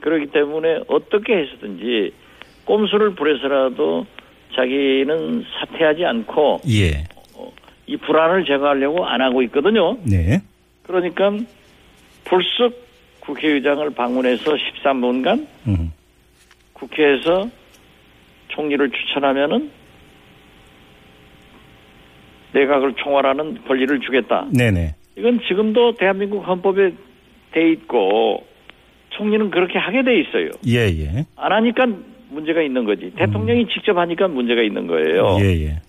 그렇기 0.00 0.26
때문에 0.26 0.80
어떻게 0.88 1.38
해서든지 1.38 2.12
꼼수를 2.64 3.14
부려서라도 3.14 4.06
자기는 4.54 5.44
사퇴하지 5.58 6.04
않고 6.04 6.60
예. 6.68 7.04
어, 7.34 7.52
이 7.86 7.96
불안을 7.96 8.44
제거하려고 8.44 9.06
안 9.06 9.20
하고 9.20 9.42
있거든요. 9.42 9.96
네. 10.04 10.42
그러니까 10.82 11.30
불쑥 12.24 12.84
국회의장을 13.20 13.88
방문해서 13.90 14.54
13분간 14.54 15.46
음. 15.66 15.92
국회에서 16.74 17.48
총리를 18.48 18.90
추천하면은 18.90 19.70
내각을 22.52 22.94
총괄하는 22.94 23.64
권리를 23.64 24.00
주겠다. 24.00 24.46
네네. 24.56 24.94
이건 25.16 25.40
지금도 25.48 25.94
대한민국 25.96 26.46
헌법에 26.46 26.92
돼 27.52 27.70
있고 27.72 28.44
총리는 29.10 29.50
그렇게 29.50 29.78
하게 29.78 30.02
돼 30.02 30.20
있어요. 30.20 30.50
예, 30.66 30.86
예. 30.88 31.24
안 31.36 31.52
하니까 31.52 31.86
문제가 32.30 32.62
있는 32.62 32.84
거지. 32.84 33.12
대통령이 33.16 33.62
음. 33.62 33.68
직접 33.68 33.96
하니까 33.96 34.28
문제가 34.28 34.62
있는 34.62 34.86
거예요. 34.86 35.38
예, 35.40 35.66
예. 35.66 35.80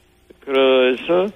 그래서 0.41 1.27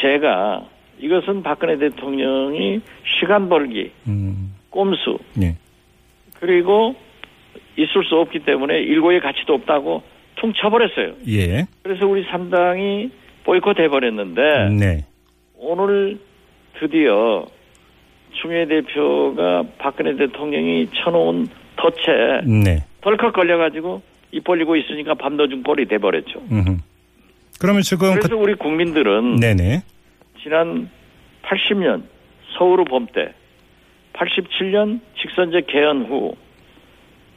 제가 0.00 0.66
이것은 0.98 1.42
박근혜 1.42 1.78
대통령이 1.78 2.80
시간 3.20 3.48
벌기, 3.48 3.92
음. 4.08 4.54
꼼수, 4.70 5.18
예. 5.40 5.56
그리고 6.40 6.96
있을 7.76 8.04
수 8.04 8.16
없기 8.16 8.40
때문에 8.40 8.78
일고의 8.80 9.20
가치도 9.20 9.54
없다고 9.54 10.02
퉁 10.36 10.52
쳐버렸어요. 10.54 11.14
예. 11.28 11.66
그래서 11.82 12.06
우리 12.06 12.24
3당이 12.26 13.10
보이콧 13.44 13.78
해버렸는데 13.78 14.68
네. 14.78 15.04
오늘 15.56 16.18
드디어 16.78 17.46
추미애 18.32 18.66
대표가 18.66 19.64
박근혜 19.78 20.16
대통령이 20.16 20.88
쳐놓은 20.94 21.48
덫에 21.76 22.40
네. 22.44 22.84
덜컥 23.00 23.32
걸려가지고 23.32 24.02
입 24.32 24.44
벌리고 24.44 24.76
있으니까 24.76 25.14
밤도중 25.14 25.62
꼴이 25.62 25.86
돼버렸죠. 25.86 26.42
음흠. 26.50 26.78
그러면 27.60 27.82
지금 27.82 28.10
그래서 28.10 28.28
그... 28.28 28.34
우리 28.34 28.54
국민들은 28.54 29.36
네네. 29.36 29.82
지난 30.42 30.90
80년 31.42 32.02
서울 32.58 32.84
봄때 32.84 33.32
87년 34.12 35.00
직선제 35.20 35.62
개헌 35.66 36.06
후 36.06 36.36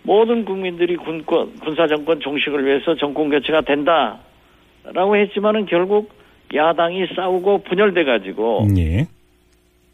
모든 0.03 0.45
국민들이 0.45 0.95
군권, 0.95 1.55
군사정권 1.59 2.19
종식을 2.19 2.65
위해서 2.65 2.95
정권 2.95 3.29
교체가 3.29 3.61
된다라고 3.61 5.15
했지만은 5.15 5.65
결국 5.65 6.11
야당이 6.53 7.07
싸우고 7.15 7.63
분열돼 7.63 8.05
가지고 8.05 8.67
예. 8.77 9.05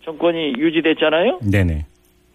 정권이 0.04 0.54
유지됐잖아요. 0.58 1.40
네네. 1.52 1.86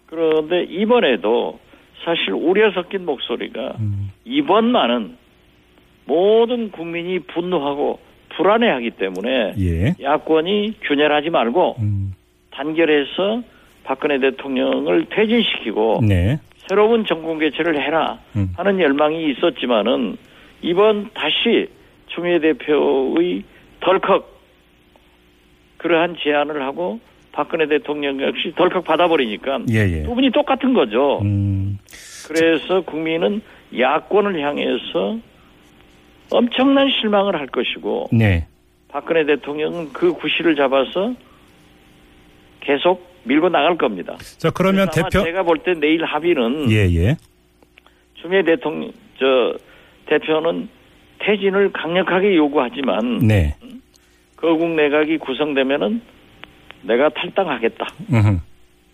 그런데 0.05 0.63
이번에도 0.63 1.59
사실 2.03 2.33
우려 2.33 2.71
섞인 2.71 3.05
목소리가 3.05 3.75
음. 3.79 4.11
이번만은 4.25 5.15
모든 6.05 6.71
국민이 6.71 7.19
분노하고 7.19 7.99
불안해하기 8.35 8.91
때문에 8.91 9.53
예. 9.59 9.95
야권이 10.01 10.75
균열하지 10.81 11.29
말고 11.29 11.75
음. 11.79 12.13
단결해서 12.51 13.41
박근혜 13.83 14.19
대통령을 14.19 15.05
퇴진시키고 15.09 16.01
네. 16.07 16.39
새로운 16.71 17.05
정권 17.05 17.37
개최를 17.37 17.83
해라 17.83 18.19
음. 18.37 18.53
하는 18.55 18.79
열망이 18.79 19.29
있었지만은 19.31 20.15
이번 20.61 21.09
다시 21.13 21.67
추미애 22.07 22.39
대표의 22.39 23.43
덜컥 23.81 24.25
그러한 25.75 26.15
제안을 26.23 26.61
하고 26.61 27.01
박근혜 27.33 27.67
대통령 27.67 28.21
역시 28.21 28.53
덜컥 28.55 28.85
받아버리니까 28.85 29.63
예, 29.69 29.79
예. 29.79 30.03
두 30.03 30.15
분이 30.15 30.31
똑같은 30.31 30.73
거죠. 30.73 31.19
음. 31.23 31.77
그래서 32.29 32.79
국민은 32.79 33.41
야권을 33.77 34.39
향해서 34.39 35.17
엄청난 36.31 36.89
실망을 36.89 37.35
할 37.35 37.47
것이고 37.47 38.07
네. 38.13 38.47
박근혜 38.87 39.25
대통령은 39.25 39.91
그 39.91 40.13
구실을 40.13 40.55
잡아서 40.55 41.13
계속 42.61 43.10
밀고 43.23 43.49
나갈 43.49 43.77
겁니다. 43.77 44.15
자 44.37 44.49
그러면 44.51 44.89
대표 44.93 45.23
제가 45.23 45.43
볼 45.43 45.57
때 45.63 45.73
내일 45.73 46.03
합의는 46.05 46.71
예 46.71 46.89
예. 46.95 47.17
추미애 48.15 48.43
대통령 48.43 48.91
저 49.19 49.53
대표는 50.07 50.67
퇴진을 51.19 51.71
강력하게 51.71 52.35
요구하지만 52.35 53.19
네. 53.19 53.55
거국 54.35 54.69
내각이 54.71 55.17
구성되면은 55.19 56.01
내가 56.83 57.09
탈당하겠다. 57.09 57.87
으흠. 58.11 58.41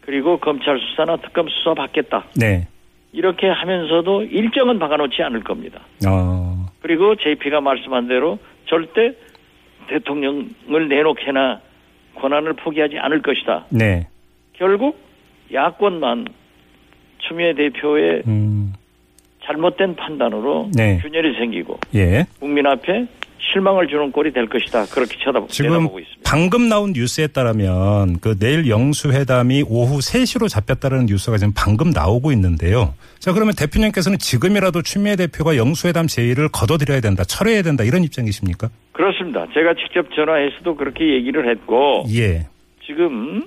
그리고 0.01 0.37
검찰 0.37 0.77
수사나 0.79 1.17
특검 1.17 1.47
수사 1.47 1.73
받겠다. 1.73 2.25
네. 2.35 2.67
이렇게 3.13 3.47
하면서도 3.47 4.23
일정은 4.23 4.77
박아놓지 4.79 5.21
않을 5.23 5.43
겁니다. 5.43 5.79
어. 6.07 6.65
그리고 6.81 7.15
JP가 7.15 7.61
말씀한 7.61 8.07
대로 8.09 8.37
절대 8.65 9.13
대통령을 9.87 10.89
내놓게나 10.89 11.61
권한을 12.15 12.53
포기하지 12.53 12.97
않을 12.99 13.21
것이다. 13.21 13.65
네. 13.69 14.07
결국 14.57 14.97
야권만 15.53 16.25
추미애 17.19 17.53
대표의 17.53 18.23
음. 18.27 18.73
잘못된 19.43 19.95
판단으로 19.95 20.71
네. 20.75 20.99
균열이 21.01 21.37
생기고 21.37 21.79
예. 21.95 22.25
국민 22.39 22.67
앞에 22.67 23.07
실망을 23.39 23.87
주는 23.87 24.11
꼴이 24.11 24.33
될 24.33 24.47
것이다. 24.47 24.85
그렇게 24.87 25.17
쳐다보고 25.23 25.47
지금 25.47 25.85
있습니다. 25.85 26.21
방금 26.25 26.67
나온 26.67 26.91
뉴스에 26.91 27.27
따르면 27.27 28.19
그 28.19 28.37
내일 28.37 28.67
영수회담이 28.67 29.63
오후 29.69 29.99
3시로 29.99 30.49
잡혔다는 30.49 31.05
뉴스가 31.05 31.37
지금 31.37 31.53
방금 31.55 31.91
나오고 31.91 32.33
있는데요. 32.33 32.93
자 33.19 33.31
그러면 33.31 33.53
대표님께서는 33.57 34.17
지금이라도 34.17 34.81
추미애 34.81 35.15
대표가 35.15 35.55
영수회담 35.55 36.07
제의를 36.07 36.49
거둬들여야 36.49 36.99
된다, 36.99 37.23
철회해야 37.23 37.61
된다 37.61 37.85
이런 37.85 38.03
입장이십니까? 38.03 38.69
그렇습니다. 38.91 39.45
제가 39.53 39.75
직접 39.75 40.13
전화해서도 40.13 40.75
그렇게 40.75 41.13
얘기를 41.13 41.49
했고, 41.49 42.03
예. 42.09 42.47
지금 42.85 43.45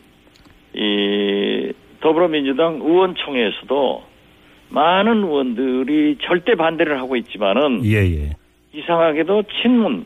이 0.74 1.72
더불어민주당 2.00 2.80
의원총회에서도 2.82 4.02
많은 4.70 5.24
의원들이 5.24 6.18
절대 6.22 6.54
반대를 6.54 6.98
하고 6.98 7.16
있지만은 7.16 7.84
예, 7.84 7.96
예. 7.96 8.36
이상하게도 8.72 9.44
친문 9.62 10.04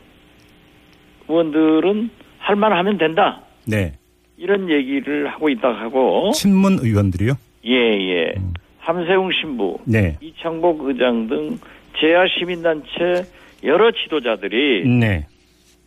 의원들은 1.27 2.09
할 2.39 2.55
만하면 2.55 2.97
된다. 2.97 3.41
네. 3.67 3.93
이런 4.37 4.69
얘기를 4.69 5.27
하고 5.27 5.49
있다 5.49 5.69
하고 5.69 6.31
친문 6.31 6.79
의원들이요? 6.81 7.33
예, 7.65 7.71
예. 7.71 8.33
음. 8.37 8.53
함세웅 8.79 9.31
신부, 9.31 9.79
네. 9.85 10.17
이창복 10.21 10.87
의장 10.87 11.27
등 11.27 11.57
재야 11.99 12.25
시민단체 12.27 13.25
여러 13.63 13.91
지도자들이 13.91 14.87
네. 14.87 15.25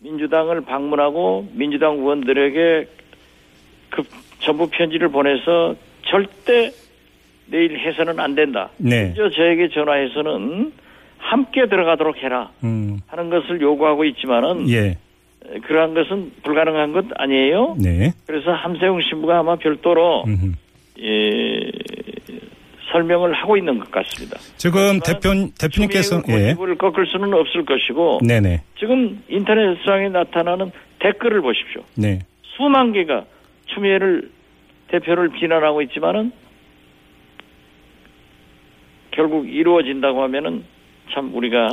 민주당을 0.03 0.63
방문하고 0.63 1.49
민주당 1.53 1.99
의원들에게 1.99 2.87
그 3.91 4.03
전부 4.41 4.69
편지를 4.69 5.09
보내서 5.09 5.75
절대 6.07 6.73
내일 7.47 7.79
해서는 7.79 8.21
안 8.21 8.35
된다. 8.35 8.71
네. 8.77 9.07
심지어 9.07 9.31
저에게 9.31 9.69
전화해서는 9.69 10.73
함께 11.19 11.67
들어가도록 11.67 12.19
해라 12.19 12.51
음. 12.63 13.01
하는 13.07 13.31
것을 13.31 13.61
요구하고 13.61 14.05
있지만은 14.05 14.69
예. 14.71 14.97
그러한 15.65 15.95
것은 15.95 16.33
불가능한 16.43 16.93
것 16.93 17.07
아니에요. 17.17 17.77
네. 17.79 18.13
그래서 18.27 18.53
함세웅 18.53 19.01
신부가 19.03 19.39
아마 19.39 19.57
별도로 19.57 20.25
예, 21.01 21.71
설명을 22.93 23.33
하고 23.35 23.57
있는 23.57 23.79
것 23.79 23.91
같습니다. 23.91 24.39
지금 24.57 25.01
대표 25.01 25.31
대표님께서 25.59 26.23
예. 26.29 26.55
을 26.59 26.77
꺾을 26.77 27.07
수는 27.07 27.33
없을 27.35 27.65
것이고 27.65 28.21
네네. 28.27 28.63
지금 28.79 29.23
인터넷상에 29.29 30.09
나타나는 30.11 30.71
댓글을 30.99 31.41
보십시오. 31.41 31.83
네. 31.97 32.21
수만 32.57 32.93
개가 32.93 33.25
추미애를 33.75 34.31
대표를 34.89 35.31
비난하고 35.31 35.83
있지만은 35.83 36.33
결국 39.11 39.49
이루어진다고 39.49 40.23
하면은 40.23 40.65
참 41.13 41.35
우리가 41.35 41.69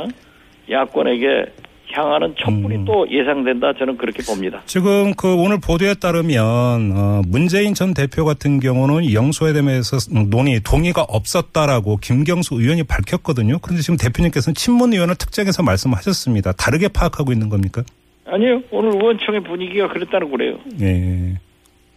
야권에게 0.70 1.46
향하는 1.92 2.34
촛불이 2.36 2.76
음. 2.76 2.84
또 2.84 3.06
예상된다 3.08 3.72
저는 3.78 3.96
그렇게 3.96 4.22
봅니다. 4.24 4.60
지금 4.66 5.14
그 5.14 5.34
오늘 5.36 5.58
보도에 5.60 5.94
따르면 5.94 6.92
어 6.96 7.22
문재인 7.28 7.74
전 7.74 7.94
대표 7.94 8.24
같은 8.24 8.58
경우는 8.58 9.12
영수회담에서 9.12 9.98
논의 10.28 10.60
동의가 10.60 11.02
없었다라고 11.02 11.98
김경수 11.98 12.56
의원이 12.56 12.82
밝혔거든요. 12.82 13.58
그런데 13.60 13.82
지금 13.82 13.96
대표님께서는 13.96 14.54
친문 14.54 14.92
의원을 14.92 15.14
특정해서 15.14 15.62
말씀하셨습니다. 15.62 16.52
다르게 16.52 16.88
파악하고 16.88 17.32
있는 17.32 17.48
겁니까? 17.48 17.82
아니요. 18.26 18.62
오늘 18.72 18.92
의원총회 18.94 19.40
분위기가 19.40 19.88
그랬다는 19.88 20.30
거래요. 20.30 20.58
네. 20.76 21.38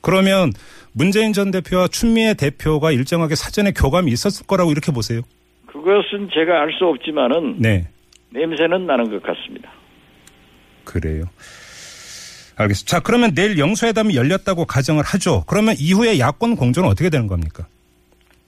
그러면 0.02 0.52
문재인 0.94 1.34
전 1.34 1.52
대표와 1.52 1.88
추미애 1.88 2.34
대표가 2.34 2.92
일정하게 2.92 3.36
사전에 3.36 3.72
교감이 3.72 4.12
있었을 4.12 4.46
거라고 4.48 4.72
이렇게 4.72 4.92
보세요? 4.92 5.22
그것은 5.68 6.30
제가 6.34 6.62
알 6.62 6.72
수 6.74 6.86
없지만은 6.86 7.58
네. 7.60 7.88
냄새는 8.32 8.86
나는 8.86 9.10
것 9.10 9.22
같습니다. 9.24 9.72
그래요. 10.84 11.26
알겠습니다. 12.58 12.90
자, 12.90 13.00
그러면 13.02 13.34
내일 13.36 13.58
영수회담이 13.58 14.16
열렸다고 14.16 14.66
가정을 14.66 15.04
하죠. 15.06 15.44
그러면 15.48 15.76
이후에 15.80 16.20
야권 16.20 16.56
공조는 16.56 16.90
어떻게 16.90 17.10
되는 17.10 17.28
겁니까? 17.28 17.66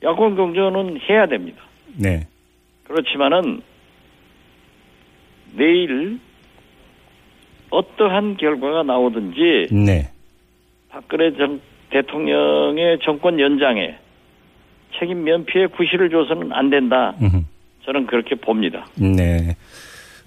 야권 0.03 0.35
공조는 0.35 0.99
해야 1.09 1.27
됩니다. 1.27 1.61
네. 1.95 2.27
그렇지만은 2.87 3.61
내일 5.55 6.19
어떠한 7.69 8.37
결과가 8.37 8.83
나오든지 8.83 9.67
네. 9.71 10.11
박근혜 10.91 11.32
전 11.38 11.62
대통령의 11.89 12.99
정권 13.04 13.39
연장에 13.39 13.95
책임 14.99 15.23
면피의 15.23 15.69
구실을 15.69 16.10
줘서는 16.10 16.51
안 16.51 16.69
된다. 16.69 17.15
저는 17.86 18.06
그렇게 18.08 18.36
봅니다. 18.36 18.86
네. 18.95 19.56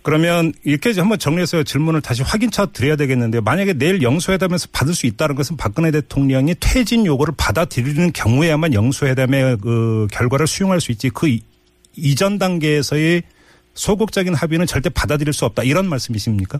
그러면 0.02 0.52
이렇게 0.64 0.92
한번 0.98 1.18
정리해서 1.18 1.62
질문을 1.62 2.02
다시 2.02 2.22
확인차 2.22 2.66
드려야 2.66 2.96
되겠는데 2.96 3.40
만약에 3.40 3.72
내일 3.74 4.02
영수회담에서 4.02 4.68
받을 4.70 4.92
수 4.92 5.06
있다는 5.06 5.34
것은 5.34 5.56
박근혜 5.56 5.90
대통령이 5.90 6.54
퇴진 6.60 7.06
요구를 7.06 7.32
받아들이는 7.38 8.12
경우에야만 8.12 8.74
영수회담의 8.74 9.58
그 9.62 10.06
결과를 10.12 10.46
수용할 10.46 10.82
수 10.82 10.92
있지 10.92 11.08
그 11.08 11.38
이전 11.96 12.38
단계에서의 12.38 13.22
소극적인 13.72 14.34
합의는 14.34 14.66
절대 14.66 14.90
받아들일 14.90 15.32
수 15.32 15.46
없다 15.46 15.62
이런 15.62 15.88
말씀이십니까? 15.88 16.58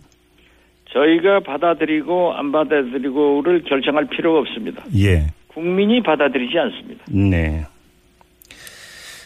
저희가 0.94 1.40
받아들이고 1.40 2.32
안 2.34 2.52
받아들이고를 2.52 3.64
결정할 3.64 4.06
필요가 4.08 4.38
없습니다. 4.40 4.84
예. 4.96 5.26
국민이 5.48 6.02
받아들이지 6.02 6.56
않습니다. 6.58 7.04
네. 7.10 7.64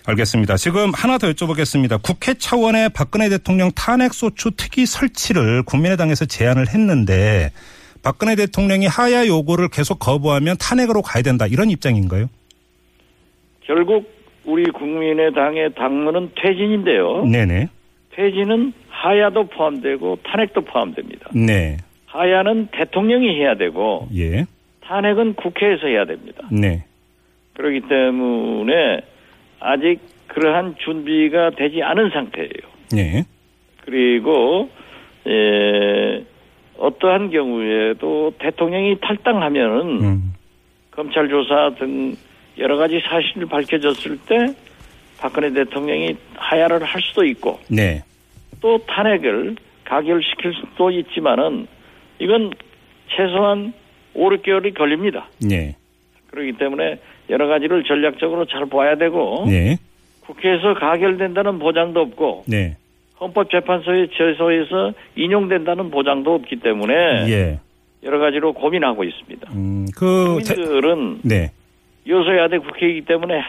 알겠습니다. 0.06 0.56
지금 0.56 0.90
하나 0.94 1.18
더 1.18 1.30
여쭤보겠습니다. 1.30 2.02
국회 2.02 2.32
차원의 2.32 2.90
박근혜 2.94 3.28
대통령 3.28 3.70
탄핵소추 3.72 4.52
특위 4.56 4.86
설치를 4.86 5.62
국민의당에서 5.64 6.24
제안을 6.24 6.68
했는데 6.72 7.50
박근혜 8.02 8.34
대통령이 8.34 8.86
하야 8.86 9.26
요구를 9.26 9.68
계속 9.68 9.98
거부하면 9.98 10.56
탄핵으로 10.58 11.02
가야 11.02 11.22
된다 11.22 11.46
이런 11.46 11.68
입장인가요? 11.68 12.28
결국 13.60 14.10
우리 14.46 14.64
국민의당의 14.70 15.74
당문은 15.74 16.30
퇴진인데요. 16.42 17.26
네네. 17.26 17.68
퇴진은 18.10 18.72
하야도 18.88 19.44
포함되고 19.44 20.18
탄핵도 20.24 20.62
포함됩니다. 20.62 21.30
네. 21.34 21.76
하야는 22.06 22.68
대통령이 22.72 23.38
해야 23.38 23.54
되고 23.54 24.08
예. 24.16 24.44
탄핵은 24.80 25.34
국회에서 25.34 25.86
해야 25.86 26.04
됩니다. 26.04 26.48
네. 26.50 26.84
그렇기 27.54 27.82
때문에 27.88 29.00
아직 29.60 30.00
그러한 30.28 30.76
준비가 30.78 31.50
되지 31.50 31.82
않은 31.82 32.10
상태예요. 32.10 32.50
네. 32.92 33.24
그리고 33.84 34.68
에, 35.26 36.24
어떠한 36.78 37.30
경우에도 37.30 38.32
대통령이 38.38 38.98
탈당하면은 39.00 40.00
음. 40.00 40.34
검찰 40.90 41.28
조사 41.28 41.70
등 41.78 42.14
여러 42.58 42.76
가지 42.76 43.00
사실이 43.00 43.46
밝혀졌을 43.46 44.18
때 44.26 44.54
박근혜 45.20 45.52
대통령이 45.52 46.16
하야를 46.34 46.84
할 46.84 47.02
수도 47.02 47.24
있고 47.24 47.58
네. 47.68 48.02
또 48.60 48.78
탄핵을 48.86 49.56
가결시킬 49.84 50.52
수도 50.54 50.90
있지만은 50.90 51.66
이건 52.18 52.50
최소한 53.08 53.72
5, 54.14 54.30
6개월이 54.30 54.76
걸립니다. 54.76 55.28
네. 55.40 55.76
그렇기 56.30 56.52
때문에 56.58 56.98
여러 57.30 57.46
가지를 57.46 57.84
전략적으로 57.84 58.46
잘 58.46 58.66
봐야 58.66 58.96
되고 58.96 59.44
네. 59.46 59.76
국회에서 60.20 60.74
가결된다는 60.74 61.58
보장도 61.58 62.00
없고 62.00 62.44
네. 62.46 62.76
헌법재판소의 63.20 64.10
제소에서 64.16 64.92
인용된다는 65.16 65.90
보장도 65.90 66.34
없기 66.34 66.56
때문에 66.56 66.94
예. 67.28 67.60
여러 68.04 68.18
가지로 68.18 68.52
고민하고 68.52 69.02
있습니다. 69.02 69.50
음, 69.54 69.86
그 69.96 70.38
국민들은 70.44 71.20
네. 71.22 71.50
여소야대 72.06 72.58
국회이기 72.58 73.02
때문에 73.02 73.42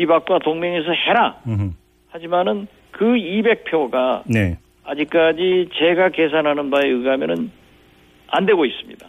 비박과 0.00 0.38
동맹에서 0.38 0.92
해라. 0.92 1.36
음흠. 1.46 1.72
하지만은 2.08 2.66
그 2.90 3.04
200표가 3.04 4.22
네. 4.26 4.58
아직까지 4.84 5.68
제가 5.74 6.08
계산하는 6.08 6.70
바에 6.70 6.88
의하면은 6.88 7.50
안 8.28 8.46
되고 8.46 8.64
있습니다. 8.64 9.06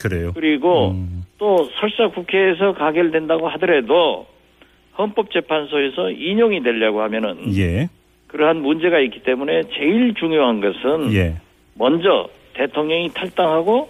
그래요. 0.00 0.32
그리고 0.34 0.90
음. 0.90 1.24
또 1.38 1.68
설사 1.80 2.08
국회에서 2.08 2.74
가결된다고 2.74 3.48
하더라도 3.50 4.26
헌법재판소에서 4.98 6.10
인용이 6.10 6.62
되려고 6.62 7.02
하면은 7.02 7.56
예. 7.56 7.88
그러한 8.26 8.56
문제가 8.58 8.98
있기 8.98 9.22
때문에 9.22 9.62
제일 9.74 10.14
중요한 10.14 10.60
것은 10.60 11.12
예. 11.14 11.36
먼저 11.74 12.28
대통령이 12.54 13.10
탈당하고 13.14 13.88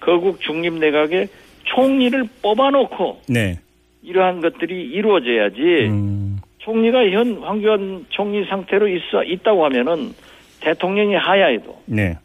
거국 0.00 0.40
중립 0.40 0.74
내각에 0.74 1.28
총리를 1.64 2.24
뽑아놓고 2.42 3.20
네. 3.28 3.58
이러한 4.02 4.40
것들이 4.40 4.84
이루어져야지 4.90 5.60
음. 5.88 6.38
총리가 6.58 7.08
현 7.10 7.38
황교안 7.38 8.06
총리 8.10 8.44
상태로 8.44 8.88
있어 8.88 9.24
있다고 9.24 9.64
하면은 9.66 10.12
대통령이 10.60 11.14
하야해도 11.14 11.82
네. 11.86 12.16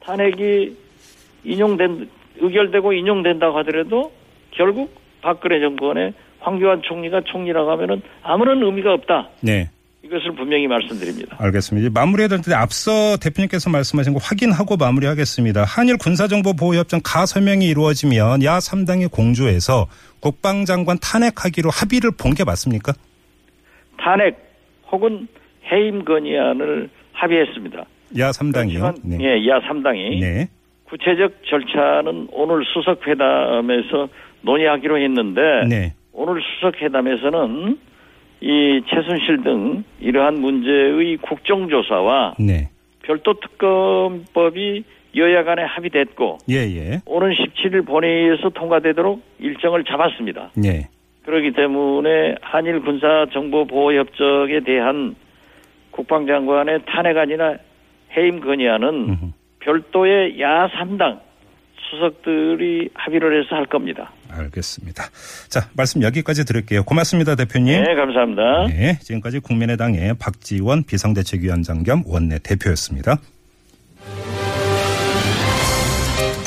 탄핵이 0.00 0.76
인용된 1.44 2.08
의결되고 2.38 2.92
인용된다고 2.92 3.56
하더라도 3.58 4.12
결국 4.50 4.94
박근혜 5.22 5.60
정권의 5.60 6.12
황교안 6.40 6.82
총리가 6.82 7.22
총리라고 7.22 7.70
하면은 7.72 8.02
아무런 8.22 8.62
의미가 8.62 8.92
없다. 8.92 9.28
네. 9.40 9.68
이것을 10.06 10.32
분명히 10.36 10.66
말씀드립니다. 10.68 11.36
알겠습니다. 11.40 11.90
마무리해야 11.92 12.28
되는데 12.28 12.54
앞서 12.54 13.16
대표님께서 13.16 13.70
말씀하신 13.70 14.12
거 14.12 14.20
확인하고 14.22 14.76
마무리하겠습니다. 14.76 15.64
한일 15.64 15.96
군사정보보호협정 15.98 17.00
가설명이 17.04 17.66
이루어지면 17.66 18.44
야 18.44 18.58
3당이 18.58 19.10
공조해서 19.10 19.86
국방장관 20.20 20.98
탄핵하기로 21.00 21.70
합의를 21.70 22.12
본 22.16 22.34
게 22.36 22.44
맞습니까? 22.44 22.92
탄핵 23.98 24.36
혹은 24.92 25.26
해임 25.72 26.04
건의안을 26.04 26.88
합의했습니다. 27.12 27.78
야 28.18 28.30
3당이요? 28.30 28.94
네. 29.02 29.18
예, 29.20 29.48
야 29.48 29.58
3당이. 29.60 30.20
네. 30.20 30.48
구체적 30.88 31.32
절차는 31.48 32.28
오늘 32.30 32.62
수석회담에서 32.72 34.08
논의하기로 34.42 34.98
했는데 35.02 35.40
네. 35.68 35.94
오늘 36.12 36.40
수석회담에서는 36.42 37.78
이 38.40 38.82
최순실 38.88 39.42
등 39.42 39.84
이러한 40.00 40.40
문제의 40.40 41.16
국정조사와 41.18 42.34
네. 42.38 42.68
별도 43.02 43.34
특검법이 43.40 44.84
여야 45.16 45.44
간에 45.44 45.62
합의됐고 45.62 46.38
예, 46.50 46.56
예. 46.56 47.00
오는 47.06 47.32
17일 47.32 47.86
본회의에서 47.86 48.50
통과되도록 48.50 49.22
일정을 49.38 49.84
잡았습니다. 49.84 50.50
네. 50.56 50.88
그렇기 51.24 51.52
때문에 51.52 52.36
한일 52.40 52.80
군사 52.80 53.26
정보 53.32 53.64
보호 53.64 53.92
협정에 53.94 54.60
대한 54.60 55.16
국방장관의 55.90 56.80
탄핵안이나 56.86 57.56
해임 58.16 58.40
건의안은 58.40 59.32
별도의 59.60 60.40
야 60.40 60.68
3당 60.68 61.20
수석들이 61.90 62.90
합의를 62.94 63.42
해서 63.42 63.56
할 63.56 63.66
겁니다. 63.66 64.12
알겠습니다. 64.30 65.10
자, 65.48 65.68
말씀 65.74 66.02
여기까지 66.02 66.44
드릴게요. 66.44 66.84
고맙습니다, 66.84 67.34
대표님. 67.34 67.82
네, 67.82 67.94
감사합니다. 67.94 68.66
네, 68.68 68.98
지금까지 69.02 69.40
국민의당의 69.40 70.14
박지원 70.18 70.84
비상대책위원장 70.84 71.82
겸 71.82 72.02
원내 72.06 72.38
대표였습니다. 72.40 73.18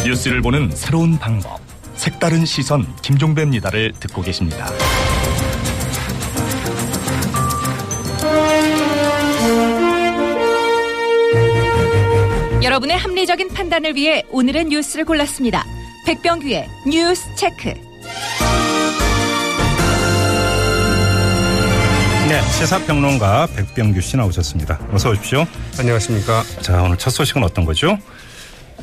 뉴스를 0.05 0.41
보는 0.41 0.71
새로운 0.71 1.17
방법. 1.17 1.59
색다른 1.95 2.45
시선 2.45 2.85
김종배입니다를 3.01 3.91
듣고 3.99 4.21
계십니다. 4.21 4.67
여러분의 12.63 12.97
합리적인 12.97 13.49
판단을 13.49 13.95
위해 13.95 14.23
오늘의 14.29 14.65
뉴스를 14.65 15.03
골랐습니다. 15.03 15.65
백병규의 16.09 16.67
뉴스 16.87 17.35
체크. 17.35 17.69
네, 22.27 22.41
시사평론가 22.57 23.47
백병규 23.55 24.01
씨 24.01 24.17
나오셨습니다. 24.17 24.79
어서 24.91 25.11
오십시오. 25.11 25.45
안녕하십니까. 25.77 26.41
자, 26.63 26.81
오늘 26.81 26.97
첫 26.97 27.11
소식은 27.11 27.43
어떤 27.43 27.63
거죠? 27.63 27.99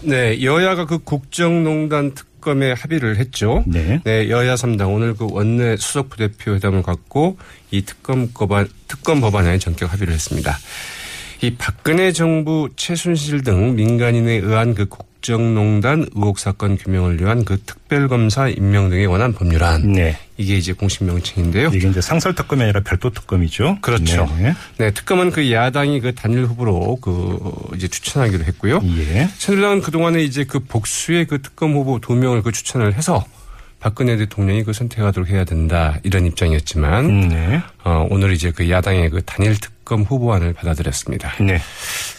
네, 0.03 0.41
여야가 0.41 0.87
그 0.87 0.99
국정농단 0.99 2.15
특검에 2.15 2.71
합의를 2.71 3.17
했죠. 3.17 3.65
네. 3.67 4.01
네, 4.05 4.31
여야 4.31 4.55
3당 4.55 4.95
오늘 4.95 5.17
그 5.17 5.27
원내 5.29 5.79
수석 5.79 6.11
부대표 6.11 6.55
회담을 6.55 6.85
갖고 6.85 7.39
이 7.73 7.83
특검 7.83 8.31
법안, 8.33 8.69
특검 8.87 9.21
법안에 9.21 9.59
전격 9.59 9.93
합의를 9.93 10.15
했습니다. 10.15 10.57
이 11.43 11.55
박근혜 11.57 12.13
정부 12.13 12.69
최순실 12.77 13.43
등 13.43 13.75
민간인에 13.75 14.35
의한 14.35 14.75
그 14.75 14.87
국정농단 15.27 16.07
의혹 16.15 16.39
사건 16.39 16.77
규명을 16.77 17.21
위한 17.21 17.45
그 17.45 17.59
특별검사 17.61 18.49
임명 18.49 18.91
등에 18.91 19.07
관한 19.09 19.33
법률안. 19.33 19.93
네. 19.93 20.17
이게 20.37 20.57
이제 20.57 20.73
공식 20.73 21.05
명칭인데요. 21.05 21.71
이게 21.75 21.89
이제 21.89 22.01
상설 22.01 22.35
특검이 22.35 22.63
아니라 22.63 22.81
별도 22.81 23.11
특검이죠. 23.11 23.79
그렇죠. 23.81 24.31
네. 24.39 24.55
네 24.79 24.91
특검은 24.93 25.33
그 25.33 25.51
야당이 25.51 26.01
그 26.01 26.15
단일 26.15 26.45
후보로 26.45 26.99
그 27.01 27.41
이제 27.75 27.89
추천하기로 27.89 28.45
했고요. 28.45 28.81
예. 28.85 29.29
새누리당은 29.37 29.81
그동안에 29.81 30.23
이제 30.23 30.45
그 30.45 30.61
복수의 30.61 31.27
그 31.27 31.43
특검 31.43 31.73
후보 31.73 31.99
두 31.99 32.15
명을 32.15 32.43
그 32.43 32.53
추천을 32.53 32.95
해서 32.95 33.25
박근혜 33.79 34.17
대통령이 34.17 34.65
그 34.65 34.73
선택하도록 34.73 35.29
해야 35.29 35.45
된다 35.45 35.99
이런 36.03 36.27
입장이었지만 36.27 37.05
음, 37.05 37.29
네. 37.29 37.63
어, 37.85 38.07
오늘 38.11 38.33
이제 38.33 38.51
그 38.51 38.71
야당의 38.71 39.11
그 39.11 39.23
단일 39.25 39.59
특검 39.61 40.03
후보안을 40.03 40.55
받아들였습니다. 40.55 41.35
네. 41.41 41.61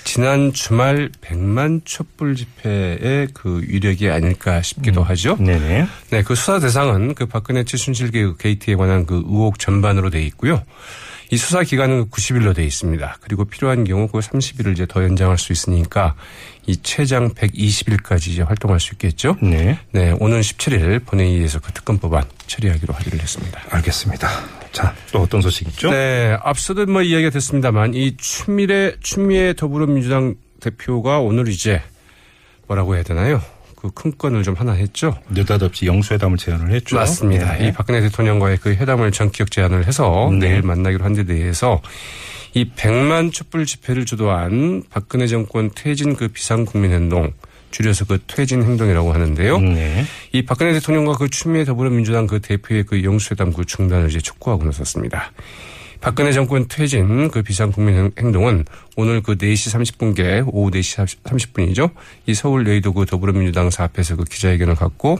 지난 0.03 0.53
주말 0.53 1.09
100만 1.21 1.81
촛불 1.83 2.35
집회의 2.35 3.27
그 3.33 3.61
위력이 3.67 4.09
아닐까 4.09 4.61
싶기도 4.61 5.01
음. 5.01 5.07
하죠. 5.07 5.35
네네. 5.37 5.87
네, 6.11 6.23
그 6.23 6.35
수사 6.35 6.59
대상은 6.59 7.15
그 7.15 7.25
박근혜 7.25 7.63
최순실 7.63 8.11
게이트에 8.37 8.75
관한 8.75 9.05
그 9.05 9.15
의혹 9.25 9.59
전반으로 9.59 10.09
돼 10.09 10.23
있고요. 10.23 10.63
이 11.29 11.37
수사 11.37 11.63
기간은 11.63 12.09
90일로 12.09 12.55
돼 12.55 12.63
있습니다. 12.63 13.17
그리고 13.21 13.45
필요한 13.45 13.83
경우 13.83 14.07
그 14.07 14.19
30일을 14.19 14.71
이제 14.71 14.85
더 14.87 15.03
연장할 15.03 15.37
수 15.37 15.51
있으니까 15.51 16.15
이 16.65 16.77
최장 16.77 17.33
120일까지 17.33 18.27
이제 18.27 18.41
활동할 18.41 18.79
수 18.79 18.93
있겠죠. 18.93 19.35
네. 19.41 19.79
네, 19.91 20.13
오는 20.19 20.39
17일 20.39 21.05
본회의에서 21.05 21.59
그 21.59 21.71
특검 21.73 21.97
법안 21.97 22.23
처리하기로 22.47 22.93
하기로 22.93 23.17
했습니다. 23.19 23.61
알겠습니다. 23.69 24.29
자, 24.71 24.93
또 25.11 25.21
어떤 25.21 25.41
소식 25.41 25.67
있죠? 25.69 25.89
네, 25.89 26.37
앞서도 26.41 26.85
뭐 26.85 27.01
이야기가 27.01 27.29
됐습니다만 27.31 27.93
이 27.93 28.15
추미래 28.17 28.95
추미애 29.01 29.53
더불어민주당 29.53 30.35
대표가 30.59 31.19
오늘 31.19 31.47
이제 31.47 31.81
뭐라고 32.67 32.95
해야 32.95 33.03
되나요? 33.03 33.41
그 33.77 33.89
큰 33.91 34.11
건을 34.17 34.43
좀 34.43 34.55
하나 34.55 34.73
했죠. 34.73 35.15
느닷없이 35.29 35.85
영수회담을 35.85 36.37
제안을 36.37 36.71
했죠. 36.71 36.95
맞습니다. 36.97 37.57
네. 37.57 37.67
이 37.67 37.71
박근혜 37.71 38.01
대통령과의 38.01 38.57
그 38.57 38.71
회담을 38.71 39.11
전격 39.11 39.51
제안을 39.51 39.87
해서 39.87 40.29
네. 40.33 40.49
내일 40.49 40.61
만나기로 40.63 41.05
한 41.05 41.13
데 41.13 41.23
대해서 41.23 41.81
이 42.53 42.69
100만 42.75 43.31
촛불 43.31 43.65
집회를 43.65 44.05
주도한 44.05 44.83
박근혜 44.89 45.27
정권 45.27 45.69
퇴진 45.75 46.15
그 46.15 46.27
비상국민행동 46.27 47.31
줄여서 47.71 48.05
그 48.05 48.19
퇴진 48.27 48.63
행동이라고 48.63 49.13
하는데요. 49.13 49.59
네. 49.59 50.05
이 50.31 50.43
박근혜 50.43 50.73
대통령과 50.73 51.13
그 51.17 51.29
추미애 51.29 51.65
더불어민주당 51.65 52.25
그 52.25 52.39
대표의 52.39 52.83
그 52.83 53.03
영수회담 53.03 53.53
그 53.53 53.65
중단을 53.65 54.09
이제 54.09 54.19
촉구하고 54.19 54.63
나섰습니다. 54.65 55.31
박근혜 55.99 56.31
정권 56.31 56.67
퇴진 56.67 57.29
그 57.29 57.41
비상국민 57.41 58.11
행동은 58.17 58.65
오늘 58.95 59.21
그 59.21 59.35
4시 59.35 59.95
30분께 59.95 60.47
오후 60.51 60.71
4시 60.71 61.17
30분이죠. 61.23 61.91
이 62.25 62.33
서울 62.33 62.67
여의도 62.67 62.93
그 62.93 63.05
더불어민주당 63.05 63.69
사 63.69 63.83
앞에서 63.83 64.15
그 64.15 64.23
기자회견을 64.23 64.75
갖고 64.75 65.17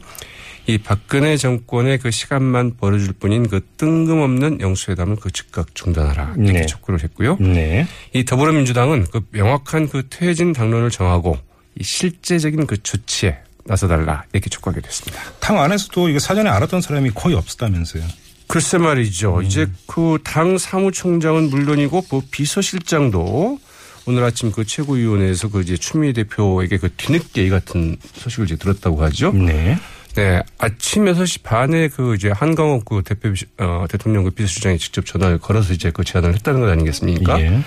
이 0.68 0.78
박근혜 0.78 1.38
정권의 1.38 1.98
그 1.98 2.12
시간만 2.12 2.76
벌어줄 2.78 3.14
뿐인 3.14 3.48
그 3.48 3.66
뜬금없는 3.78 4.60
영수회담을 4.60 5.16
그 5.16 5.32
즉각 5.32 5.74
중단하라 5.74 6.36
이렇게 6.38 6.60
네. 6.60 6.66
촉구를 6.66 7.02
했고요. 7.04 7.38
네. 7.40 7.88
이 8.14 8.26
더불어민주당은 8.26 9.06
그 9.12 9.22
명확한 9.32 9.88
그 9.88 10.08
퇴진 10.10 10.52
당론을 10.52 10.92
정하고 10.92 11.38
이 11.80 11.84
실제적인 11.84 12.68
그 12.68 12.82
조치에 12.84 13.38
나서달라 13.64 14.26
이렇게 14.34 14.50
촉구하게 14.50 14.82
됐습니다. 14.82 15.22
당 15.40 15.60
안에서도 15.62 16.10
이거 16.10 16.20
사전에 16.20 16.50
알았던 16.50 16.82
사람이 16.82 17.12
거의 17.12 17.36
없었다면서요. 17.36 18.04
글쎄 18.48 18.78
말이죠. 18.78 19.38
음. 19.38 19.44
이제 19.44 19.68
그 19.86 20.18
당 20.24 20.58
사무총장은 20.58 21.50
물론이고 21.50 22.06
뭐 22.10 22.22
비서실장도 22.32 23.60
오늘 24.06 24.24
아침 24.24 24.52
그 24.52 24.64
최고위원회에서 24.66 25.50
그 25.50 25.62
이제 25.62 25.76
추미애 25.76 26.14
대표에게 26.14 26.78
그 26.78 26.90
뒤늦게 26.96 27.46
이 27.46 27.50
같은 27.50 27.98
소식을 28.14 28.46
이제 28.46 28.56
들었다고 28.56 29.04
하죠. 29.04 29.32
네. 29.34 29.78
네. 30.16 30.42
아침 30.58 31.06
6시 31.06 31.44
반에 31.44 31.90
그 31.90 32.16
이제 32.16 32.30
한강호 32.30 32.82
그 32.86 33.04
대표, 33.04 33.34
어, 33.60 33.86
대통령 33.90 34.24
그 34.24 34.32
비서실장이 34.32 34.78
직접 34.80 35.06
전화를 35.06 35.38
걸어서 35.40 35.74
이제 35.74 35.92
그 35.92 36.04
제안을 36.04 36.34
했다는 36.36 36.62
것 36.62 36.70
아니겠습니까? 36.70 37.40
예. 37.42 37.60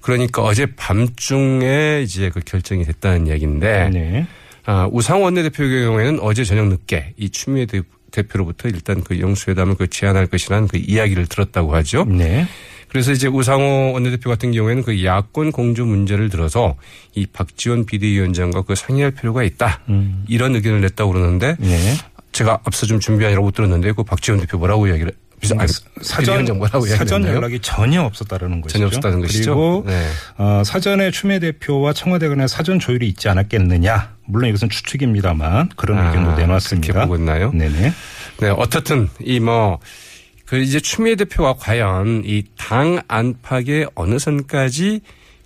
그러니까 0.00 0.42
어제 0.42 0.66
밤중에 0.74 2.02
이제 2.02 2.30
그 2.30 2.40
결정이 2.40 2.84
됐다는 2.84 3.26
이야기인데. 3.26 3.90
네. 3.92 4.26
아, 4.64 4.88
우상 4.92 5.22
원 5.24 5.34
내대표의 5.34 5.84
경우에는 5.86 6.20
어제 6.20 6.44
저녁 6.44 6.68
늦게 6.68 7.14
이 7.16 7.28
추미애 7.30 7.66
대표 7.66 7.86
로부터 8.32 8.68
일단 8.68 9.02
그 9.02 9.20
영수회담을 9.20 9.74
그 9.76 9.88
제안할 9.88 10.26
것이라는 10.26 10.68
그 10.68 10.76
이야기를 10.76 11.26
들었다고 11.26 11.74
하죠. 11.76 12.04
네. 12.04 12.46
그래서 12.88 13.10
이제 13.12 13.26
우상호 13.26 13.92
원내대표 13.94 14.28
같은 14.28 14.52
경우에는 14.52 14.82
그 14.82 15.02
야권 15.02 15.52
공조 15.52 15.86
문제를 15.86 16.28
들어서 16.28 16.76
이 17.14 17.24
박지원 17.24 17.86
비대위원장과 17.86 18.62
그 18.62 18.74
상의할 18.74 19.12
필요가 19.12 19.42
있다. 19.42 19.80
음. 19.88 20.24
이런 20.28 20.54
의견을 20.54 20.82
냈다고 20.82 21.12
그러는데 21.12 21.56
네. 21.58 21.94
제가 22.32 22.60
앞서 22.64 22.84
좀 22.84 23.00
준비하느라고 23.00 23.46
못 23.46 23.54
들었는데 23.54 23.92
그 23.92 24.02
박지원 24.02 24.40
대표 24.40 24.58
뭐라고 24.58 24.88
이야기를 24.88 25.12
아니, 25.58 25.72
사전 26.02 26.46
사전 26.86 27.24
연락이 27.24 27.58
전혀 27.60 28.02
없었다라는 28.02 28.60
것이죠. 28.60 28.78
전혀 28.78 28.86
없었다는 28.86 29.20
것이죠. 29.20 29.54
그리고 29.54 29.84
네. 29.86 30.06
어, 30.38 30.62
사전에 30.64 31.10
추미애 31.10 31.38
대표와 31.40 31.92
청와대 31.92 32.28
간에 32.28 32.46
사전 32.46 32.78
조율이 32.78 33.08
있지 33.08 33.28
않았겠느냐. 33.28 34.16
물론 34.32 34.48
이것은 34.48 34.68
추측입니다만 34.70 35.68
그런 35.76 35.98
아, 35.98 36.08
의견도 36.08 36.36
내놨습니다. 36.36 36.92
그렇게 36.92 37.06
보고 37.06 37.16
있나요? 37.16 37.52
네네. 37.52 37.92
네, 38.40 38.48
어떻든 38.48 39.08
이 39.20 39.38
뭐 39.40 39.78
그 40.46 40.58
이제 40.58 40.80
추미애 40.80 41.14
대표가 41.14 41.54
과연 41.58 42.22
이 42.26 42.42
당 42.58 43.00
안팎의 43.08 43.88
어느 43.94 44.18
선까지 44.18 45.00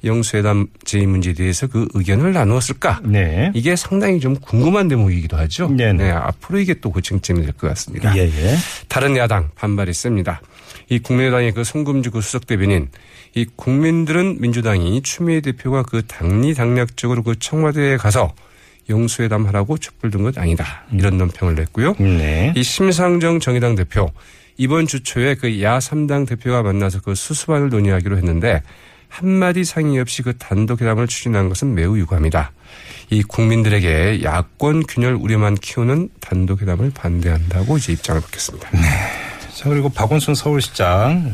영수회담 0.05 0.67
제의 0.85 1.07
문제에 1.07 1.33
대해서 1.33 1.67
그 1.69 1.87
의견을 1.95 2.33
나누었을까? 2.33 3.01
네. 3.05 3.51
이게 3.55 3.77
상당히 3.77 4.19
좀 4.21 4.35
궁금한 4.35 4.89
대목이기도 4.89 5.37
하죠. 5.37 5.69
네네. 5.69 6.05
네. 6.05 6.11
앞으로 6.11 6.59
이게 6.59 6.75
또 6.81 6.91
고쟁점이 6.91 7.43
될 7.43 7.53
것 7.53 7.69
같습니다. 7.69 8.17
예예. 8.17 8.27
예. 8.27 8.57
다른 8.89 9.17
야당 9.17 9.51
반발이 9.55 9.93
셉니다. 9.93 10.41
이 10.89 10.99
국민의당의 10.99 11.53
그 11.53 11.63
송금주 11.65 12.11
그 12.11 12.21
수석 12.21 12.47
대변인 12.47 12.89
이 13.35 13.47
국민들은 13.57 14.39
민주당이 14.41 15.03
추미애 15.03 15.41
대표가 15.41 15.83
그 15.85 16.03
당리 16.07 16.53
당략적으로 16.55 17.23
그 17.23 17.39
청와대에 17.39 17.97
가서 17.97 18.33
영수회담 18.89 19.47
하라고 19.47 19.79
촛불 19.79 20.11
든 20.11 20.23
것 20.23 20.39
아니다. 20.39 20.85
이런 20.93 21.19
논평을 21.19 21.55
냈고요. 21.55 21.95
네. 21.99 22.53
이 22.57 22.63
심상정 22.63 23.41
정의당 23.41 23.75
대표 23.75 24.11
이번 24.57 24.87
주 24.87 25.03
초에 25.03 25.35
그 25.35 25.61
야 25.63 25.79
3당 25.79 26.27
대표가 26.27 26.63
만나서 26.63 27.01
그 27.01 27.15
수수안을 27.15 27.69
논의하기로 27.69 28.17
했는데 28.17 28.63
한마디 29.09 29.65
상의 29.65 30.01
없이 30.01 30.23
그 30.23 30.37
단독 30.37 30.81
회담을 30.81 31.07
추진한 31.07 31.49
것은 31.49 31.75
매우 31.75 31.97
유감이다. 31.99 32.53
이 33.11 33.23
국민들에게 33.23 34.23
야권 34.23 34.85
균열 34.89 35.15
우려만 35.15 35.55
키우는 35.55 36.09
단독 36.21 36.61
회담을 36.63 36.91
반대한다고 36.93 37.77
이제 37.79 37.93
입장을 37.93 38.21
밝혔습니다. 38.21 38.69
네. 38.73 38.81
자 39.55 39.69
그리고 39.69 39.89
박원순 39.89 40.35
서울시장 40.35 41.33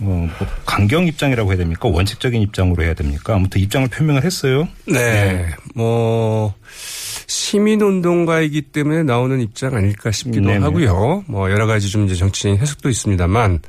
어, 0.00 0.28
뭐 0.38 0.48
강경 0.64 1.06
입장이라고 1.06 1.50
해야 1.50 1.58
됩니까? 1.58 1.88
원칙적인 1.88 2.40
입장으로 2.42 2.82
해야 2.84 2.94
됩니까? 2.94 3.34
아무튼 3.34 3.60
입장을 3.60 3.88
표명을 3.88 4.24
했어요. 4.24 4.68
네. 4.86 4.94
네. 4.94 5.46
뭐 5.74 6.54
시민운동가이기 7.26 8.62
때문에 8.62 9.02
나오는 9.02 9.40
입장 9.40 9.74
아닐까 9.74 10.10
싶기도 10.10 10.46
네네. 10.48 10.58
하고요. 10.60 11.24
뭐 11.26 11.50
여러 11.50 11.66
가지 11.66 11.88
좀 11.88 12.06
이제 12.06 12.14
정치적인 12.14 12.58
해석도 12.58 12.88
있습니다만 12.88 13.60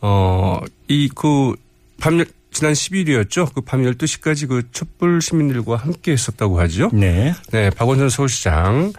어이 0.00 1.08
그 1.14 1.54
밤 2.02 2.24
지난 2.50 2.72
10일이었죠. 2.72 3.54
그 3.54 3.62
밤 3.62 3.82
12시까지 3.82 4.48
그 4.48 4.62
촛불 4.72 5.22
시민들과 5.22 5.76
함께 5.76 6.12
했었다고 6.12 6.60
하죠. 6.60 6.90
네. 6.92 7.32
네. 7.52 7.70
박원순 7.70 8.10
서울시장 8.10 8.92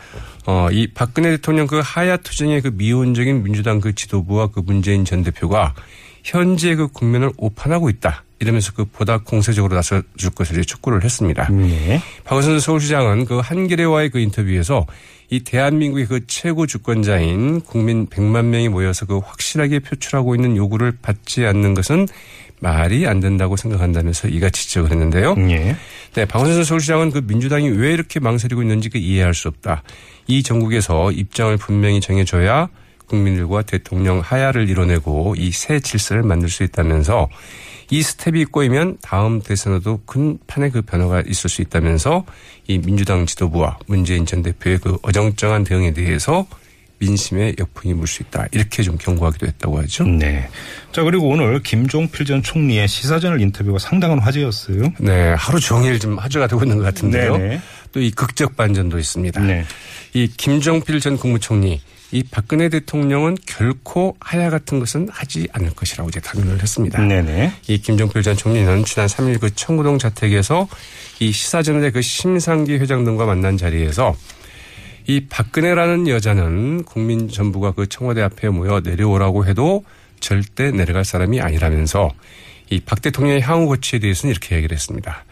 어, 0.45 0.69
이 0.71 0.87
박근혜 0.87 1.31
대통령 1.31 1.67
그 1.67 1.81
하야 1.83 2.17
투쟁의 2.17 2.61
그 2.61 2.69
미온적인 2.73 3.43
민주당 3.43 3.79
그 3.81 3.93
지도부와 3.93 4.47
그 4.47 4.61
문재인 4.65 5.03
전 5.05 5.21
대표가 5.23 5.75
현재 6.23 6.75
그 6.75 6.87
국면을 6.87 7.31
오판하고 7.37 7.89
있다. 7.89 8.23
이러면서 8.39 8.73
그 8.73 8.85
보다 8.85 9.19
공세적으로 9.19 9.75
나서줄 9.75 10.31
것을 10.35 10.63
촉구를 10.65 11.03
했습니다. 11.03 11.49
네. 11.49 12.01
박원순 12.25 12.59
서울시장은 12.59 13.25
그 13.25 13.39
한겨레와의 13.39 14.09
그 14.09 14.19
인터뷰에서 14.19 14.85
이 15.29 15.41
대한민국의 15.41 16.05
그 16.07 16.27
최고 16.27 16.67
주권자인 16.67 17.61
국민 17.61 18.07
100만 18.07 18.45
명이 18.45 18.69
모여서 18.69 19.05
그 19.05 19.19
확실하게 19.19 19.79
표출하고 19.79 20.35
있는 20.35 20.57
요구를 20.57 20.97
받지 21.01 21.45
않는 21.45 21.73
것은 21.73 22.07
말이 22.59 23.07
안 23.07 23.19
된다고 23.19 23.55
생각한다면서 23.55 24.27
이같이 24.27 24.67
지적을 24.67 24.91
했는데요. 24.91 25.35
네. 25.35 25.75
네, 26.13 26.25
박원순 26.25 26.63
서울시장은 26.63 27.11
그 27.11 27.23
민주당이 27.25 27.69
왜 27.69 27.93
이렇게 27.93 28.19
망설이고 28.19 28.61
있는지 28.61 28.89
그 28.89 28.97
이해할 28.97 29.33
수 29.33 29.47
없다. 29.47 29.83
이 30.27 30.43
전국에서 30.43 31.11
입장을 31.11 31.55
분명히 31.57 31.99
정해줘야 31.99 32.69
국민들과 33.07 33.61
대통령 33.63 34.19
하야를 34.19 34.69
이뤄내고 34.69 35.35
이 35.37 35.51
새 35.51 35.79
질서를 35.79 36.23
만들 36.23 36.49
수 36.49 36.63
있다면서 36.63 37.29
이 37.89 38.01
스텝이 38.01 38.45
꼬이면 38.45 38.97
다음 39.01 39.41
대선에도 39.41 40.01
큰 40.05 40.39
판의 40.47 40.71
그 40.71 40.81
변화가 40.81 41.23
있을 41.27 41.49
수 41.49 41.61
있다면서 41.61 42.25
이 42.67 42.79
민주당 42.79 43.25
지도부와 43.25 43.77
문재인 43.87 44.25
전 44.25 44.41
대표의 44.41 44.79
그 44.79 44.97
어정쩡한 45.03 45.63
대응에 45.63 45.93
대해서 45.93 46.47
민심의 46.99 47.55
역풍이 47.59 47.93
불수 47.95 48.23
있다. 48.23 48.47
이렇게 48.51 48.81
좀 48.81 48.97
경고하기도 48.97 49.45
했다고 49.45 49.79
하죠. 49.81 50.05
네. 50.05 50.47
자, 50.93 51.03
그리고 51.03 51.27
오늘 51.27 51.61
김종필 51.61 52.25
전 52.25 52.41
총리의 52.41 52.87
시사전을 52.87 53.41
인터뷰가 53.41 53.77
상당한 53.77 54.19
화제였어요. 54.19 54.93
네. 54.99 55.33
하루 55.33 55.59
종일 55.59 55.99
좀 55.99 56.17
화제가 56.17 56.47
되고 56.47 56.63
있는 56.63 56.77
것 56.77 56.83
같은데요. 56.83 57.37
또 57.91 57.99
이 57.99 58.09
극적 58.09 58.55
반전도 58.55 58.97
있습니다. 58.97 59.39
네. 59.41 59.65
이 60.13 60.27
김종필 60.27 60.99
전 61.01 61.17
국무총리 61.17 61.81
이 62.13 62.21
박근혜 62.21 62.69
대통령은 62.69 63.37
결코 63.47 64.15
하야 64.19 64.51
같은 64.51 64.79
것은 64.79 65.09
하지 65.11 65.47
않을 65.51 65.71
것이라고 65.71 66.09
이제 66.09 66.19
단언을 66.19 66.61
했습니다. 66.61 67.01
네네. 67.01 67.53
이 67.67 67.79
김종필 67.79 68.21
전 68.21 68.37
총리는 68.37 68.85
지난 68.85 69.07
3일 69.07 69.41
그 69.41 69.53
청구동 69.53 69.97
자택에서 69.97 70.67
이 71.19 71.31
시사전의 71.31 71.91
그 71.91 72.03
심상기 72.03 72.73
회장 72.73 73.03
등과 73.03 73.25
만난 73.25 73.57
자리에서 73.57 74.15
이 75.07 75.25
박근혜라는 75.27 76.07
여자는 76.07 76.83
국민 76.83 77.29
전부가 77.29 77.71
그 77.71 77.87
청와대 77.87 78.21
앞에 78.21 78.49
모여 78.49 78.79
내려오라고 78.81 79.47
해도 79.47 79.83
절대 80.19 80.69
내려갈 80.69 81.03
사람이 81.03 81.41
아니라면서 81.41 82.11
이 82.69 82.79
박 82.79 83.01
대통령의 83.01 83.41
향후 83.41 83.65
고치에 83.65 83.99
대해서는 83.99 84.31
이렇게 84.31 84.55
얘기를 84.55 84.75
했습니다. 84.75 85.25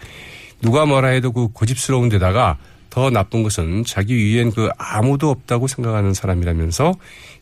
누가 0.61 0.85
뭐라 0.85 1.09
해도 1.09 1.31
그 1.31 1.47
고집스러운 1.49 2.09
데다가 2.09 2.57
더 2.91 3.09
나쁜 3.09 3.41
것은 3.41 3.85
자기 3.85 4.15
위엔 4.15 4.51
그 4.51 4.69
아무도 4.77 5.31
없다고 5.31 5.67
생각하는 5.67 6.13
사람이라면서 6.13 6.93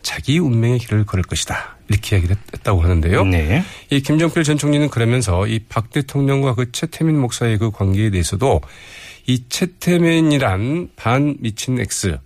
자기 0.02 0.40
운명의 0.40 0.80
길을 0.80 1.06
걸을 1.06 1.24
것이다. 1.24 1.78
이렇게 1.90 2.16
얘기를 2.16 2.38
했다고 2.54 2.82
하는데요. 2.82 3.26
네. 3.26 3.64
이 3.90 4.00
김정필 4.00 4.44
전 4.44 4.58
총리는 4.58 4.90
그러면서 4.90 5.48
이 5.48 5.60
박 5.68 5.90
대통령과 5.90 6.56
그 6.56 6.72
최태민 6.72 7.20
목사의 7.20 7.58
그 7.58 7.72
관계에 7.72 8.12
대해서도 8.12 8.62
이 9.28 9.44
최태민이란 9.50 10.90
반 10.96 11.36
미친 11.40 11.80
X 11.80 12.18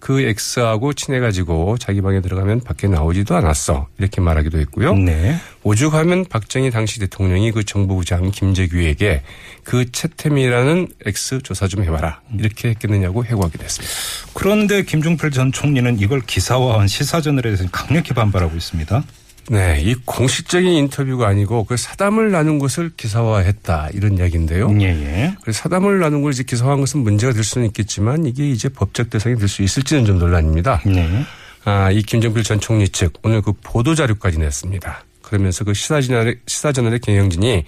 그 0.00 0.20
X하고 0.20 0.92
친해가지고 0.92 1.78
자기 1.78 2.00
방에 2.00 2.20
들어가면 2.20 2.60
밖에 2.60 2.86
나오지도 2.86 3.36
않았어. 3.36 3.88
이렇게 3.98 4.20
말하기도 4.20 4.58
했고요. 4.58 4.94
네. 4.94 5.36
오죽하면 5.64 6.26
박정희 6.26 6.70
당시 6.70 7.00
대통령이 7.00 7.50
그 7.52 7.64
정부부장 7.64 8.30
김재규에게 8.30 9.22
그 9.64 9.90
채템이라는 9.90 10.88
X 11.04 11.40
조사 11.42 11.66
좀 11.66 11.84
해봐라. 11.84 12.20
이렇게 12.38 12.70
했겠느냐고 12.70 13.24
해고하기도 13.24 13.64
했습니다. 13.64 13.94
그런데 14.34 14.82
김종필 14.82 15.30
전 15.30 15.52
총리는 15.52 15.98
이걸 15.98 16.20
기사화한 16.20 16.86
시사전을 16.86 17.46
해서 17.46 17.64
강력히 17.72 18.14
반발하고 18.14 18.56
있습니다. 18.56 19.02
네, 19.50 19.80
이 19.82 19.94
공식적인 20.04 20.70
인터뷰가 20.70 21.26
아니고 21.28 21.64
그 21.64 21.76
사담을 21.76 22.30
나눈 22.30 22.58
것을 22.58 22.90
기사화했다 22.96 23.90
이런 23.94 24.18
이야기인데요. 24.18 24.70
예, 24.80 24.86
예. 24.86 25.34
그 25.42 25.52
사담을 25.52 25.98
나눈 26.00 26.22
걸 26.22 26.32
이제 26.32 26.42
기사화한 26.42 26.80
것은 26.80 27.00
문제가 27.00 27.32
될 27.32 27.42
수는 27.44 27.66
있겠지만 27.68 28.26
이게 28.26 28.48
이제 28.48 28.68
법적 28.68 29.10
대상이 29.10 29.36
될 29.36 29.48
수 29.48 29.62
있을지는 29.62 30.04
좀 30.04 30.18
논란입니다. 30.18 30.82
네. 30.84 31.24
아, 31.64 31.90
이 31.90 32.02
김정필 32.02 32.42
전 32.42 32.60
총리 32.60 32.88
측 32.88 33.14
오늘 33.22 33.40
그 33.40 33.52
보도 33.62 33.94
자료까지 33.94 34.38
냈습니다. 34.38 35.04
그러면서 35.22 35.64
그 35.64 35.74
시사저널의, 35.74 36.36
시사저널의 36.46 37.00
경영진이 37.00 37.64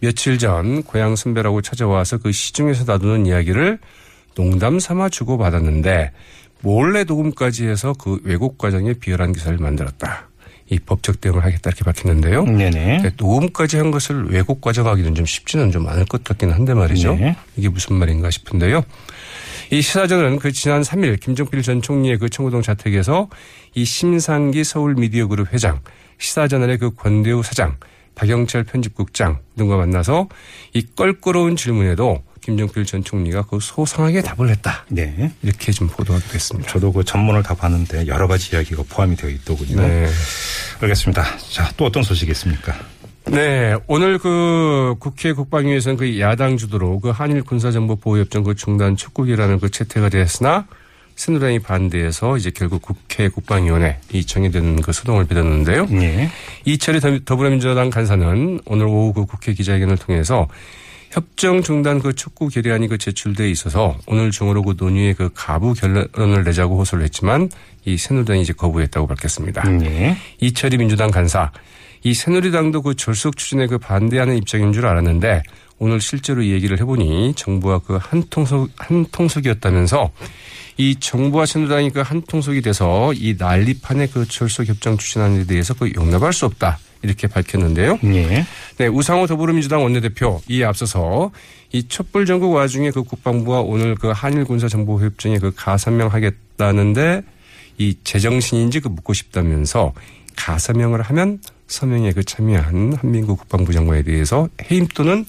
며칠 0.00 0.38
전 0.38 0.82
고향 0.82 1.16
선배라고 1.16 1.62
찾아와서 1.62 2.18
그 2.18 2.32
시중에서 2.32 2.84
나누는 2.84 3.26
이야기를 3.26 3.78
농담 4.34 4.78
삼아 4.78 5.08
주고 5.10 5.38
받았는데 5.38 6.10
몰래 6.60 7.04
녹음까지 7.04 7.66
해서 7.66 7.92
그 7.98 8.20
왜곡 8.24 8.58
과정에 8.58 8.94
비열한 8.94 9.32
기사를 9.32 9.56
만들었다. 9.58 10.28
이 10.70 10.78
법적 10.78 11.20
대응을 11.20 11.44
하겠다 11.44 11.70
이렇게 11.70 11.84
밝혔는데요. 11.84 12.44
네네. 12.44 13.12
녹음까지 13.16 13.76
한 13.76 13.90
것을 13.90 14.30
왜곡 14.30 14.60
과정하기는 14.60 15.14
좀 15.14 15.26
쉽지는 15.26 15.70
좀 15.70 15.86
않을 15.88 16.06
것 16.06 16.24
같긴 16.24 16.50
한데 16.50 16.74
말이죠. 16.74 17.14
네. 17.14 17.36
이게 17.56 17.68
무슨 17.68 17.96
말인가 17.96 18.30
싶은데요. 18.30 18.82
이 19.70 19.82
시사전은 19.82 20.38
그 20.38 20.52
지난 20.52 20.82
3일 20.82 21.20
김종필 21.20 21.62
전 21.62 21.82
총리의 21.82 22.18
그 22.18 22.28
청구동 22.28 22.62
자택에서 22.62 23.28
이 23.74 23.84
심상기 23.84 24.64
서울 24.64 24.94
미디어그룹 24.94 25.52
회장, 25.52 25.80
시사저널의 26.18 26.78
그 26.78 26.94
권대우 26.94 27.42
사장, 27.42 27.76
박영철 28.14 28.64
편집국장 28.64 29.40
등과 29.56 29.76
만나서 29.76 30.28
이 30.72 30.86
껄끄러운 30.94 31.56
질문에도 31.56 32.22
김정필 32.44 32.84
전 32.84 33.02
총리가 33.02 33.42
그 33.42 33.58
소상하게 33.58 34.20
답을 34.20 34.50
했다. 34.50 34.84
네. 34.88 35.32
이렇게 35.42 35.72
좀 35.72 35.88
보도하게 35.88 36.26
됐습니다. 36.28 36.70
저도 36.70 36.92
그 36.92 37.02
전문을 37.02 37.42
다 37.42 37.54
봤는데 37.54 38.06
여러 38.06 38.28
가지 38.28 38.54
이야기가 38.54 38.84
포함이 38.88 39.16
되어 39.16 39.30
있더군요. 39.30 39.80
네. 39.80 40.06
알겠습니다. 40.80 41.24
자, 41.50 41.70
또 41.78 41.86
어떤 41.86 42.02
소식이 42.02 42.30
있습니까? 42.32 42.74
네, 43.26 43.74
오늘 43.86 44.18
그 44.18 44.96
국회 44.98 45.32
국방위에서는 45.32 45.96
그 45.96 46.20
야당 46.20 46.58
주도로 46.58 47.00
그 47.00 47.08
한일 47.08 47.42
군사정보 47.42 47.96
보호협정 47.96 48.44
그 48.44 48.54
중단 48.54 48.96
촉구기라는 48.96 49.60
그 49.60 49.70
채택을 49.70 50.14
했으나 50.14 50.66
새누리당이 51.16 51.60
반대해서 51.60 52.36
이제 52.36 52.50
결국 52.50 52.82
국회 52.82 53.28
국방위원회 53.28 54.00
이 54.12 54.26
정해된 54.26 54.82
그 54.82 54.92
소동을 54.92 55.24
빚었는데요. 55.24 55.86
네. 55.86 56.28
이철이 56.66 57.24
더불어민주당 57.24 57.88
간사는 57.88 58.60
오늘 58.66 58.86
오후 58.86 59.14
그 59.14 59.24
국회 59.24 59.54
기자회견을 59.54 59.96
통해서 59.96 60.46
협정 61.14 61.62
중단 61.62 62.00
그 62.00 62.12
촉구 62.12 62.48
결의안이 62.48 62.88
그 62.88 62.98
제출돼 62.98 63.48
있어서 63.50 63.96
오늘 64.08 64.32
중으로 64.32 64.64
그 64.64 64.74
논의에 64.76 65.12
그 65.12 65.30
가부 65.32 65.72
결론을 65.72 66.42
내자고 66.42 66.76
호소를 66.76 67.04
했지만 67.04 67.48
이 67.84 67.96
새누리당이 67.96 68.42
이제 68.42 68.52
거부했다고 68.52 69.06
밝혔습니다. 69.06 69.62
네. 69.68 70.16
이철이 70.40 70.76
민주당 70.76 71.12
간사 71.12 71.52
이 72.02 72.14
새누리당도 72.14 72.82
그 72.82 72.96
졸속 72.96 73.36
추진에 73.36 73.68
그 73.68 73.78
반대하는 73.78 74.36
입장인 74.36 74.72
줄 74.72 74.86
알았는데 74.86 75.44
오늘 75.78 76.00
실제로 76.00 76.42
이 76.42 76.50
얘기를 76.50 76.80
해보니 76.80 77.34
정부와 77.36 77.78
그 77.78 77.96
한통속 78.00 78.70
한 78.76 79.06
통속이었다면서 79.06 80.10
이 80.78 80.96
정부와 80.96 81.46
새누리당이 81.46 81.90
그 81.90 82.02
한 82.02 82.22
통속이 82.22 82.60
돼서 82.60 83.12
이 83.14 83.36
난리판의 83.38 84.08
그 84.10 84.26
졸속 84.26 84.66
협정 84.66 84.96
추진안에 84.98 85.46
대해서 85.46 85.74
그 85.74 85.92
용납할 85.94 86.32
수 86.32 86.44
없다. 86.46 86.78
이렇게 87.04 87.28
밝혔는데요. 87.28 87.98
예. 88.04 88.46
네, 88.78 88.86
우상호 88.86 89.26
더불어민주당 89.26 89.82
원내대표 89.82 90.40
이에 90.48 90.64
앞서서 90.64 91.30
이 91.70 91.86
촛불 91.86 92.24
전국 92.24 92.52
와중에 92.52 92.90
그 92.90 93.02
국방부가 93.02 93.60
오늘 93.60 93.94
그 93.94 94.08
한일 94.08 94.44
군사 94.44 94.68
정보 94.68 94.98
협정에 95.00 95.38
그 95.38 95.52
가서명하겠다는데 95.54 97.22
이 97.78 97.96
제정신인지 98.04 98.80
그 98.80 98.88
묻고 98.88 99.12
싶다면서 99.12 99.92
가서명을 100.36 101.02
하면 101.02 101.40
서명에 101.66 102.12
그 102.12 102.24
참여한 102.24 102.94
한민국 102.94 103.38
국방부 103.38 103.72
장관에 103.72 104.02
대해서 104.02 104.48
해임 104.70 104.86
또는 104.88 105.26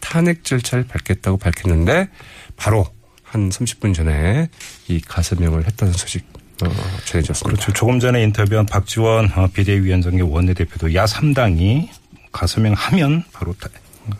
탄핵 0.00 0.44
절차를 0.44 0.84
밟겠다고 0.86 1.38
밝혔는데 1.38 2.08
바로 2.56 2.86
한 3.22 3.48
30분 3.48 3.94
전에 3.94 4.48
이 4.88 5.00
가서명을 5.00 5.66
했다는 5.66 5.94
소식 5.94 6.24
어, 6.62 6.68
전해졌습니다. 7.04 7.44
그렇죠. 7.44 7.72
조금 7.72 8.00
전에 8.00 8.22
인터뷰한 8.22 8.66
박지원 8.66 9.30
어, 9.34 9.48
비대위원장의 9.52 10.22
원내대표도 10.22 10.94
야 10.94 11.04
3당이 11.04 11.88
가서명하면 12.32 13.24
바로 13.32 13.54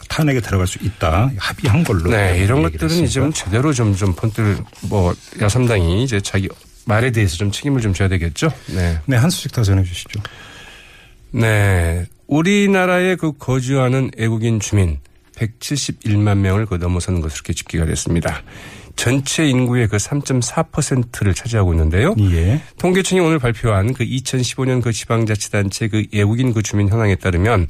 탄핵에 0.09 0.41
들어갈 0.41 0.67
수 0.67 0.79
있다 0.83 1.31
합의한 1.37 1.85
걸로. 1.85 2.11
네, 2.11 2.39
이런 2.43 2.63
것들은 2.63 3.05
이제 3.05 3.21
제대로 3.33 3.73
좀좀 3.73 4.15
폰들 4.15 4.57
뭐 4.83 5.15
야삼당이 5.41 6.03
이제 6.03 6.21
자기 6.21 6.49
말에 6.87 7.11
대해서 7.11 7.37
좀 7.37 7.51
책임을 7.51 7.81
좀 7.81 7.93
져야 7.93 8.09
되겠죠. 8.09 8.51
네. 8.67 8.99
네, 9.07 9.17
한 9.17 9.31
수씩 9.31 9.53
더 9.53 9.63
전해주시죠. 9.63 10.21
네, 11.33 12.07
우리나라에 12.27 13.17
그 13.17 13.33
거주하는 13.37 14.11
외국인 14.17 14.61
주민 14.61 14.99
171만 15.37 16.39
명을 16.39 16.67
그 16.67 16.77
넘어서는 16.77 17.21
것으로 17.21 17.55
집계가 17.55 17.85
됐습니다. 17.87 18.43
전체 18.97 19.47
인구의 19.47 19.89
그 19.89 19.97
3.4%를 19.97 21.35
차지하고 21.35 21.73
있는데요. 21.73 22.15
예. 22.21 22.61
통계청이 22.79 23.21
오늘 23.21 23.39
발표한 23.39 23.93
그 23.93 24.05
2015년 24.05 24.83
그 24.83 24.93
지방자치단체 24.93 25.89
그 25.89 26.05
외국인 26.13 26.53
그 26.53 26.63
주민 26.63 26.89
현황에 26.89 27.17
따르면 27.17 27.69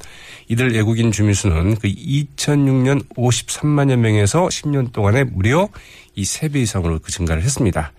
이들 0.49 0.73
외국인 0.75 1.13
주민 1.13 1.35
수는 1.35 1.77
그 1.77 1.89
2006년 1.89 3.09
53만여 3.17 3.97
명에서 3.97 4.47
10년 4.49 4.93
동안에 4.93 5.25
무려 5.25 5.69
이 6.15 6.23
3배 6.23 6.57
이상으로 6.57 6.99
그 7.01 7.11
증가를 7.11 7.43
했습니다. 7.43 7.93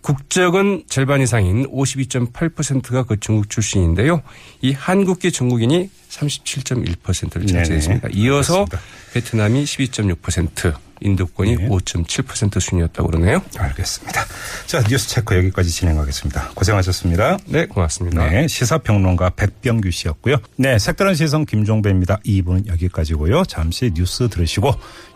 국적은 0.00 0.84
절반 0.86 1.22
이상인 1.22 1.66
52.8%가 1.70 3.04
그 3.04 3.18
중국 3.20 3.48
출신인데요. 3.48 4.22
이 4.60 4.72
한국계 4.72 5.30
중국인이 5.30 5.88
37.1%를 6.10 7.46
차지했습니다. 7.46 8.08
이어서 8.12 8.66
그렇습니다. 8.66 8.80
베트남이 9.14 9.64
12.6%, 9.64 10.74
인도권이 11.04 11.56
네. 11.56 11.68
5.7% 11.68 12.58
순이었다고 12.60 13.10
그러네요. 13.10 13.42
알겠습니다. 13.56 14.24
자, 14.66 14.82
뉴스 14.88 15.08
체크 15.08 15.36
여기까지 15.36 15.70
진행하겠습니다. 15.70 16.50
고생하셨습니다. 16.54 17.38
네, 17.46 17.66
고맙습니다. 17.66 18.28
네, 18.28 18.48
시사평론가 18.48 19.30
백병규 19.30 19.90
씨였고요. 19.90 20.38
네, 20.56 20.78
색다른 20.78 21.14
시선 21.14 21.44
김종배입니다. 21.44 22.18
2부는 22.24 22.66
여기까지고요. 22.66 23.44
잠시 23.44 23.92
뉴스 23.94 24.28
들으시고 24.28 24.72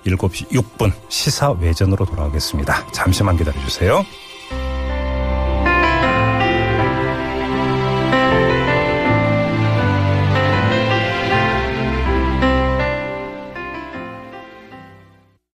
7시 0.07 0.51
6분 0.51 0.93
시사 1.09 1.53
외전으로 1.53 2.05
돌아오겠습니다. 2.05 2.93
잠시만 2.93 3.37
기다려 3.37 3.59
주세요. 3.65 4.05